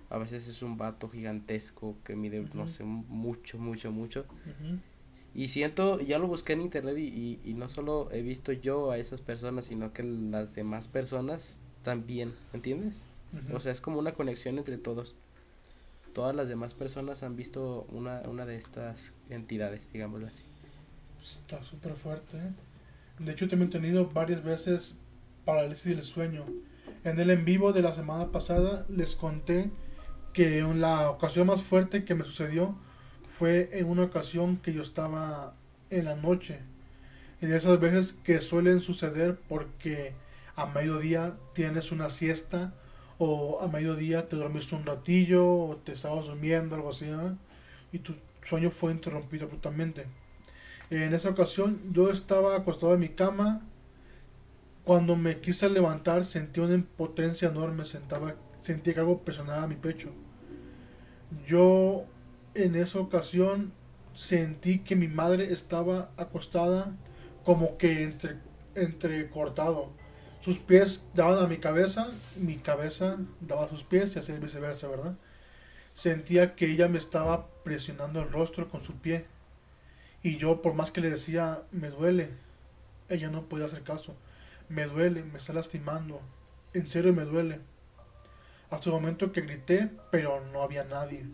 a 0.09 0.17
veces 0.17 0.47
es 0.47 0.63
un 0.63 0.75
vato 0.75 1.07
gigantesco 1.07 1.95
que 2.03 2.15
mide, 2.15 2.43
no 2.55 2.67
sé, 2.67 2.83
mucho, 2.83 3.59
mucho, 3.59 3.91
mucho. 3.91 4.25
Y 5.34 5.48
siento, 5.48 6.00
ya 6.02 6.20
lo 6.20 6.28
busqué 6.28 6.54
en 6.54 6.62
internet 6.62 6.98
y, 6.98 7.39
y, 7.44 7.54
no 7.54 7.70
solo 7.70 8.10
he 8.12 8.22
visto 8.22 8.52
yo 8.52 8.91
a 8.91 8.98
esas 8.98 9.22
personas, 9.22 9.65
sino 9.65 9.94
que 9.94 10.04
las 10.04 10.56
demás 10.56 10.89
personas 10.89 11.62
también, 11.84 12.34
¿entiendes? 12.54 13.06
O 13.54 13.62
sea, 13.62 13.72
es 13.72 13.80
como 13.80 14.00
una 14.00 14.13
conexión 14.13 14.58
entre 14.58 14.78
todos. 14.78 15.15
Todas 16.13 16.36
las 16.36 16.50
demás 16.50 16.74
personas 16.74 17.24
han 17.24 17.38
visto 17.38 17.88
una, 17.89 18.22
una 18.28 18.46
de 18.46 18.58
estas 18.58 19.13
entidades, 19.30 19.94
digámoslo 19.94 20.28
así. 20.28 20.44
Está 21.22 21.63
súper 21.63 21.94
fuerte. 21.94 22.38
¿eh? 22.38 22.52
De 23.20 23.32
hecho, 23.32 23.48
también 23.48 23.70
he 23.70 23.72
tenido 23.72 24.10
varias 24.10 24.44
veces 24.44 24.96
parálisis 25.46 25.86
del 25.86 26.02
sueño. 26.02 26.46
En 27.06 27.20
el 27.20 27.30
en 27.30 27.46
vivo 27.46 27.72
de 27.72 27.82
la 27.82 27.94
semana 27.94 28.32
pasada 28.32 28.86
les 28.89 29.15
conté 29.15 29.72
que 30.34 30.60
en 30.60 30.82
la 30.82 31.10
ocasión 31.10 31.48
más 31.48 31.62
fuerte 31.62 32.04
que 32.04 32.15
me 32.15 32.26
sucedió 32.26 32.76
fue 33.41 33.71
en 33.73 33.88
una 33.88 34.04
ocasión 34.04 34.58
que 34.58 34.71
yo 34.71 34.84
estaba 34.84 35.56
en 35.89 36.06
la 36.06 36.15
noche. 36.15 36.60
De 37.39 37.58
esas 37.58 37.80
veces 37.80 38.13
que 38.23 38.39
suelen 38.39 38.82
suceder 38.82 39.39
porque 39.49 40.13
a 40.56 40.67
mediodía 40.67 41.34
tienes 41.54 41.91
una 41.91 42.12
siesta 42.12 42.71
o 43.17 43.60
a 43.60 43.67
mediodía 43.67 44.30
te 44.30 44.36
dormiste 44.36 44.75
un 44.75 44.86
ratillo 44.86 45.43
o 45.43 45.75
te 45.77 45.93
estabas 45.93 46.27
durmiendo, 46.27 46.75
algo 46.75 46.91
así, 46.91 47.08
y 47.91 47.97
tu 47.97 48.13
sueño 48.43 48.69
fue 48.69 48.91
interrumpido 48.91 49.45
abruptamente. 49.45 50.06
En 50.91 51.12
esa 51.12 51.30
ocasión 51.30 51.80
yo 51.91 52.12
estaba 52.12 52.56
acostado 52.56 52.93
en 52.93 52.99
mi 52.99 53.10
cama. 53.10 53.62
Cuando 54.84 55.15
me 55.15 55.39
quise 55.39 55.67
levantar 55.67 56.25
sentí 56.25 56.60
una 56.60 56.75
impotencia 56.75 57.49
enorme, 57.49 57.86
sentaba, 57.86 58.36
sentí 58.62 58.93
que 58.93 58.99
algo 58.99 59.17
presionaba 59.17 59.65
mi 59.65 59.77
pecho. 59.77 60.10
Yo 61.47 62.06
en 62.53 62.75
esa 62.75 62.99
ocasión 62.99 63.73
sentí 64.13 64.79
que 64.79 64.95
mi 64.95 65.07
madre 65.07 65.53
estaba 65.53 66.11
acostada 66.17 66.95
como 67.45 67.77
que 67.77 68.03
entre, 68.03 68.37
entrecortado. 68.75 69.89
Sus 70.41 70.59
pies 70.59 71.05
daban 71.13 71.43
a 71.43 71.47
mi 71.47 71.57
cabeza, 71.57 72.09
mi 72.37 72.57
cabeza 72.57 73.17
daba 73.39 73.65
a 73.65 73.69
sus 73.69 73.83
pies 73.83 74.15
y 74.15 74.19
así 74.19 74.33
viceversa, 74.33 74.87
¿verdad? 74.87 75.15
Sentía 75.93 76.55
que 76.55 76.71
ella 76.71 76.87
me 76.87 76.97
estaba 76.97 77.47
presionando 77.63 78.21
el 78.21 78.31
rostro 78.31 78.69
con 78.69 78.83
su 78.83 78.95
pie. 78.95 79.25
Y 80.23 80.37
yo, 80.37 80.61
por 80.61 80.73
más 80.73 80.91
que 80.91 81.01
le 81.01 81.09
decía, 81.09 81.63
me 81.71 81.89
duele, 81.89 82.29
ella 83.09 83.29
no 83.29 83.43
podía 83.43 83.65
hacer 83.65 83.83
caso. 83.83 84.15
Me 84.69 84.85
duele, 84.85 85.23
me 85.23 85.37
está 85.37 85.53
lastimando. 85.53 86.21
En 86.73 86.87
serio 86.87 87.13
me 87.13 87.25
duele. 87.25 87.59
Hasta 88.69 88.89
el 88.89 88.95
momento 88.95 89.31
que 89.31 89.41
grité, 89.41 89.91
pero 90.11 90.43
no 90.51 90.63
había 90.63 90.83
nadie 90.85 91.25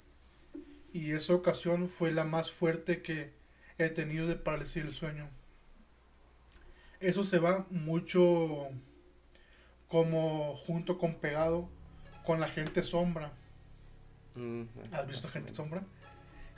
y 0.97 1.11
esa 1.11 1.35
ocasión 1.35 1.89
fue 1.89 2.11
la 2.11 2.23
más 2.23 2.51
fuerte 2.51 3.03
que 3.03 3.31
he 3.77 3.87
tenido 3.89 4.25
de 4.25 4.35
parálisis 4.35 4.83
del 4.83 4.95
sueño. 4.95 5.29
Eso 6.99 7.23
se 7.23 7.37
va 7.37 7.67
mucho 7.69 8.69
como 9.87 10.57
junto 10.57 10.97
con 10.97 11.13
pegado 11.13 11.69
con 12.25 12.39
la 12.39 12.47
gente 12.47 12.81
sombra. 12.81 13.31
Mm, 14.33 14.63
¿Has 14.91 15.05
visto 15.05 15.27
gente 15.27 15.53
sombra? 15.53 15.83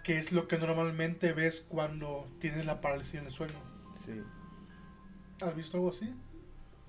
Que 0.05 0.17
es 0.17 0.31
lo 0.31 0.47
que 0.47 0.57
normalmente 0.57 1.33
ves 1.33 1.65
cuando 1.67 2.25
tienes 2.39 2.65
la 2.65 2.79
parálisis 2.79 3.21
del 3.21 3.31
sueño. 3.31 3.59
Sí. 3.93 4.21
¿Has 5.41 5.53
visto 5.53 5.75
algo 5.75 5.89
así? 5.89 6.15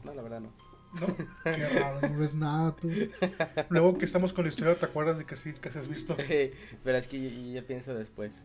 No, 0.05 0.15
la 0.15 0.23
verdad 0.23 0.39
no. 0.39 0.70
¿No? 0.93 1.17
Qué 1.45 1.69
raro, 1.69 2.09
no 2.09 2.19
ves 2.19 2.35
nada 2.35 2.75
tú. 2.77 2.91
Luego 3.69 3.99
que 3.99 4.05
estamos 4.05 4.33
con 4.33 4.45
la 4.45 4.49
historia, 4.49 4.75
¿te 4.75 4.87
acuerdas 4.87 5.19
de 5.19 5.25
que 5.25 5.37
sí, 5.37 5.53
que 5.53 5.69
has 5.69 5.89
visto? 5.89 6.17
Pero 6.85 6.99
es 6.99 7.07
que 7.07 7.23
yo, 7.23 7.61
yo 7.61 7.67
pienso 7.67 7.95
después. 7.95 8.43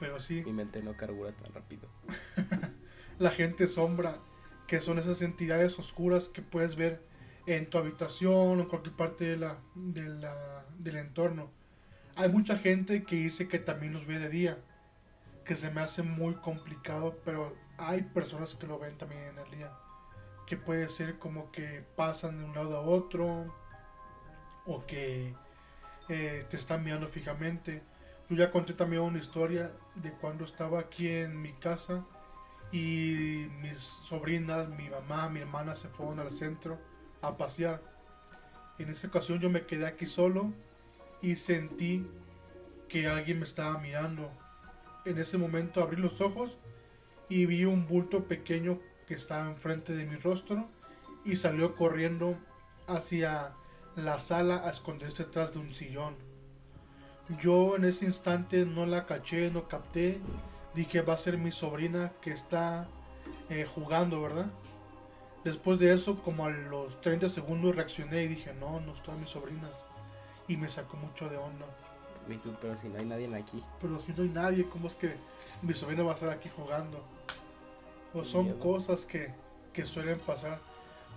Pero 0.00 0.20
sí. 0.20 0.42
Mi 0.44 0.52
mente 0.52 0.82
no 0.82 0.96
carbura 0.96 1.32
tan 1.32 1.52
rápido. 1.52 1.88
la 3.18 3.30
gente 3.30 3.68
sombra 3.68 4.18
que 4.66 4.80
son 4.80 4.98
esas 4.98 5.22
entidades 5.22 5.78
oscuras 5.78 6.28
que 6.28 6.42
puedes 6.42 6.76
ver 6.76 7.00
en 7.46 7.70
tu 7.70 7.78
habitación 7.78 8.58
o 8.58 8.62
en 8.62 8.68
cualquier 8.68 8.96
parte 8.96 9.24
de 9.24 9.36
la, 9.36 9.58
de 9.74 10.08
la, 10.08 10.66
del 10.78 10.96
entorno. 10.96 11.50
Hay 12.16 12.28
mucha 12.30 12.58
gente 12.58 13.04
que 13.04 13.16
dice 13.16 13.46
que 13.48 13.58
también 13.58 13.92
los 13.92 14.06
ve 14.06 14.18
de 14.18 14.28
día, 14.28 14.58
que 15.44 15.54
se 15.54 15.70
me 15.70 15.80
hace 15.80 16.02
muy 16.02 16.34
complicado, 16.34 17.20
pero 17.24 17.54
hay 17.78 18.02
personas 18.02 18.54
que 18.54 18.66
lo 18.66 18.78
ven 18.78 18.98
también 18.98 19.22
en 19.22 19.38
el 19.38 19.50
día, 19.50 19.70
que 20.46 20.56
puede 20.56 20.88
ser 20.88 21.18
como 21.18 21.50
que 21.50 21.84
pasan 21.96 22.38
de 22.38 22.44
un 22.44 22.54
lado 22.54 22.76
a 22.76 22.80
otro 22.80 23.52
o 24.64 24.86
que 24.86 25.34
eh, 26.08 26.44
te 26.48 26.56
están 26.56 26.84
mirando 26.84 27.08
fijamente. 27.08 27.82
Yo 28.28 28.36
ya 28.36 28.50
conté 28.50 28.72
también 28.72 29.02
una 29.02 29.18
historia 29.18 29.72
de 29.94 30.12
cuando 30.12 30.44
estaba 30.44 30.80
aquí 30.80 31.08
en 31.08 31.40
mi 31.40 31.52
casa 31.52 32.04
y 32.72 33.48
mis 33.60 33.78
sobrinas, 33.78 34.68
mi 34.68 34.88
mamá, 34.88 35.28
mi 35.28 35.40
hermana 35.40 35.76
se 35.76 35.88
fueron 35.88 36.20
al 36.20 36.30
centro 36.30 36.78
a 37.22 37.36
pasear. 37.36 37.82
En 38.78 38.90
esa 38.90 39.08
ocasión 39.08 39.40
yo 39.40 39.50
me 39.50 39.66
quedé 39.66 39.86
aquí 39.86 40.06
solo 40.06 40.52
y 41.22 41.36
sentí 41.36 42.06
que 42.88 43.06
alguien 43.06 43.38
me 43.38 43.44
estaba 43.44 43.78
mirando. 43.78 44.30
En 45.04 45.18
ese 45.18 45.38
momento 45.38 45.82
abrí 45.82 45.96
los 45.96 46.20
ojos 46.20 46.56
y 47.28 47.46
vi 47.46 47.64
un 47.64 47.86
bulto 47.86 48.24
pequeño 48.24 48.80
que 49.06 49.14
estaba 49.14 49.48
enfrente 49.48 49.94
de 49.94 50.04
mi 50.04 50.16
rostro 50.16 50.68
y 51.24 51.36
salió 51.36 51.74
corriendo 51.74 52.36
hacia 52.86 53.52
la 53.96 54.18
sala 54.18 54.62
a 54.64 54.70
esconderse 54.70 55.24
detrás 55.24 55.52
de 55.52 55.60
un 55.60 55.72
sillón. 55.72 56.14
Yo 57.42 57.76
en 57.76 57.84
ese 57.84 58.04
instante 58.04 58.64
no 58.64 58.86
la 58.86 59.06
caché, 59.06 59.50
no 59.50 59.68
capté. 59.68 60.20
Dije 60.74 61.00
va 61.02 61.14
a 61.14 61.18
ser 61.18 61.38
mi 61.38 61.50
sobrina 61.50 62.12
que 62.20 62.30
está 62.32 62.86
eh, 63.48 63.66
jugando, 63.74 64.22
¿verdad? 64.22 64.46
Después 65.42 65.78
de 65.78 65.92
eso, 65.92 66.22
como 66.22 66.44
a 66.44 66.50
los 66.50 67.00
30 67.00 67.28
segundos 67.28 67.74
reaccioné 67.74 68.24
y 68.24 68.28
dije, 68.28 68.52
no, 68.54 68.80
no 68.80 68.92
están 68.92 69.20
mis 69.20 69.30
sobrinas. 69.30 69.70
Y 70.48 70.56
me 70.56 70.68
sacó 70.68 70.96
mucho 70.96 71.28
de 71.28 71.36
onda. 71.36 71.66
Pero 72.60 72.76
si 72.76 72.88
no 72.88 72.98
hay 72.98 73.04
nadie 73.04 73.34
aquí. 73.34 73.62
Pero 73.80 74.00
si 74.00 74.12
no 74.12 74.22
hay 74.22 74.28
nadie, 74.28 74.68
¿cómo 74.68 74.88
es 74.88 74.94
que 74.94 75.16
mi 75.62 75.74
sobrina 75.74 76.02
va 76.02 76.12
a 76.12 76.14
estar 76.14 76.30
aquí 76.30 76.48
jugando? 76.48 77.00
O 78.16 78.24
son 78.24 78.54
cosas 78.54 79.04
que, 79.04 79.34
que 79.74 79.84
suelen 79.84 80.18
pasar. 80.18 80.58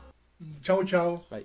chao 0.63 0.85
chao. 0.85 1.25
Bye. 1.31 1.39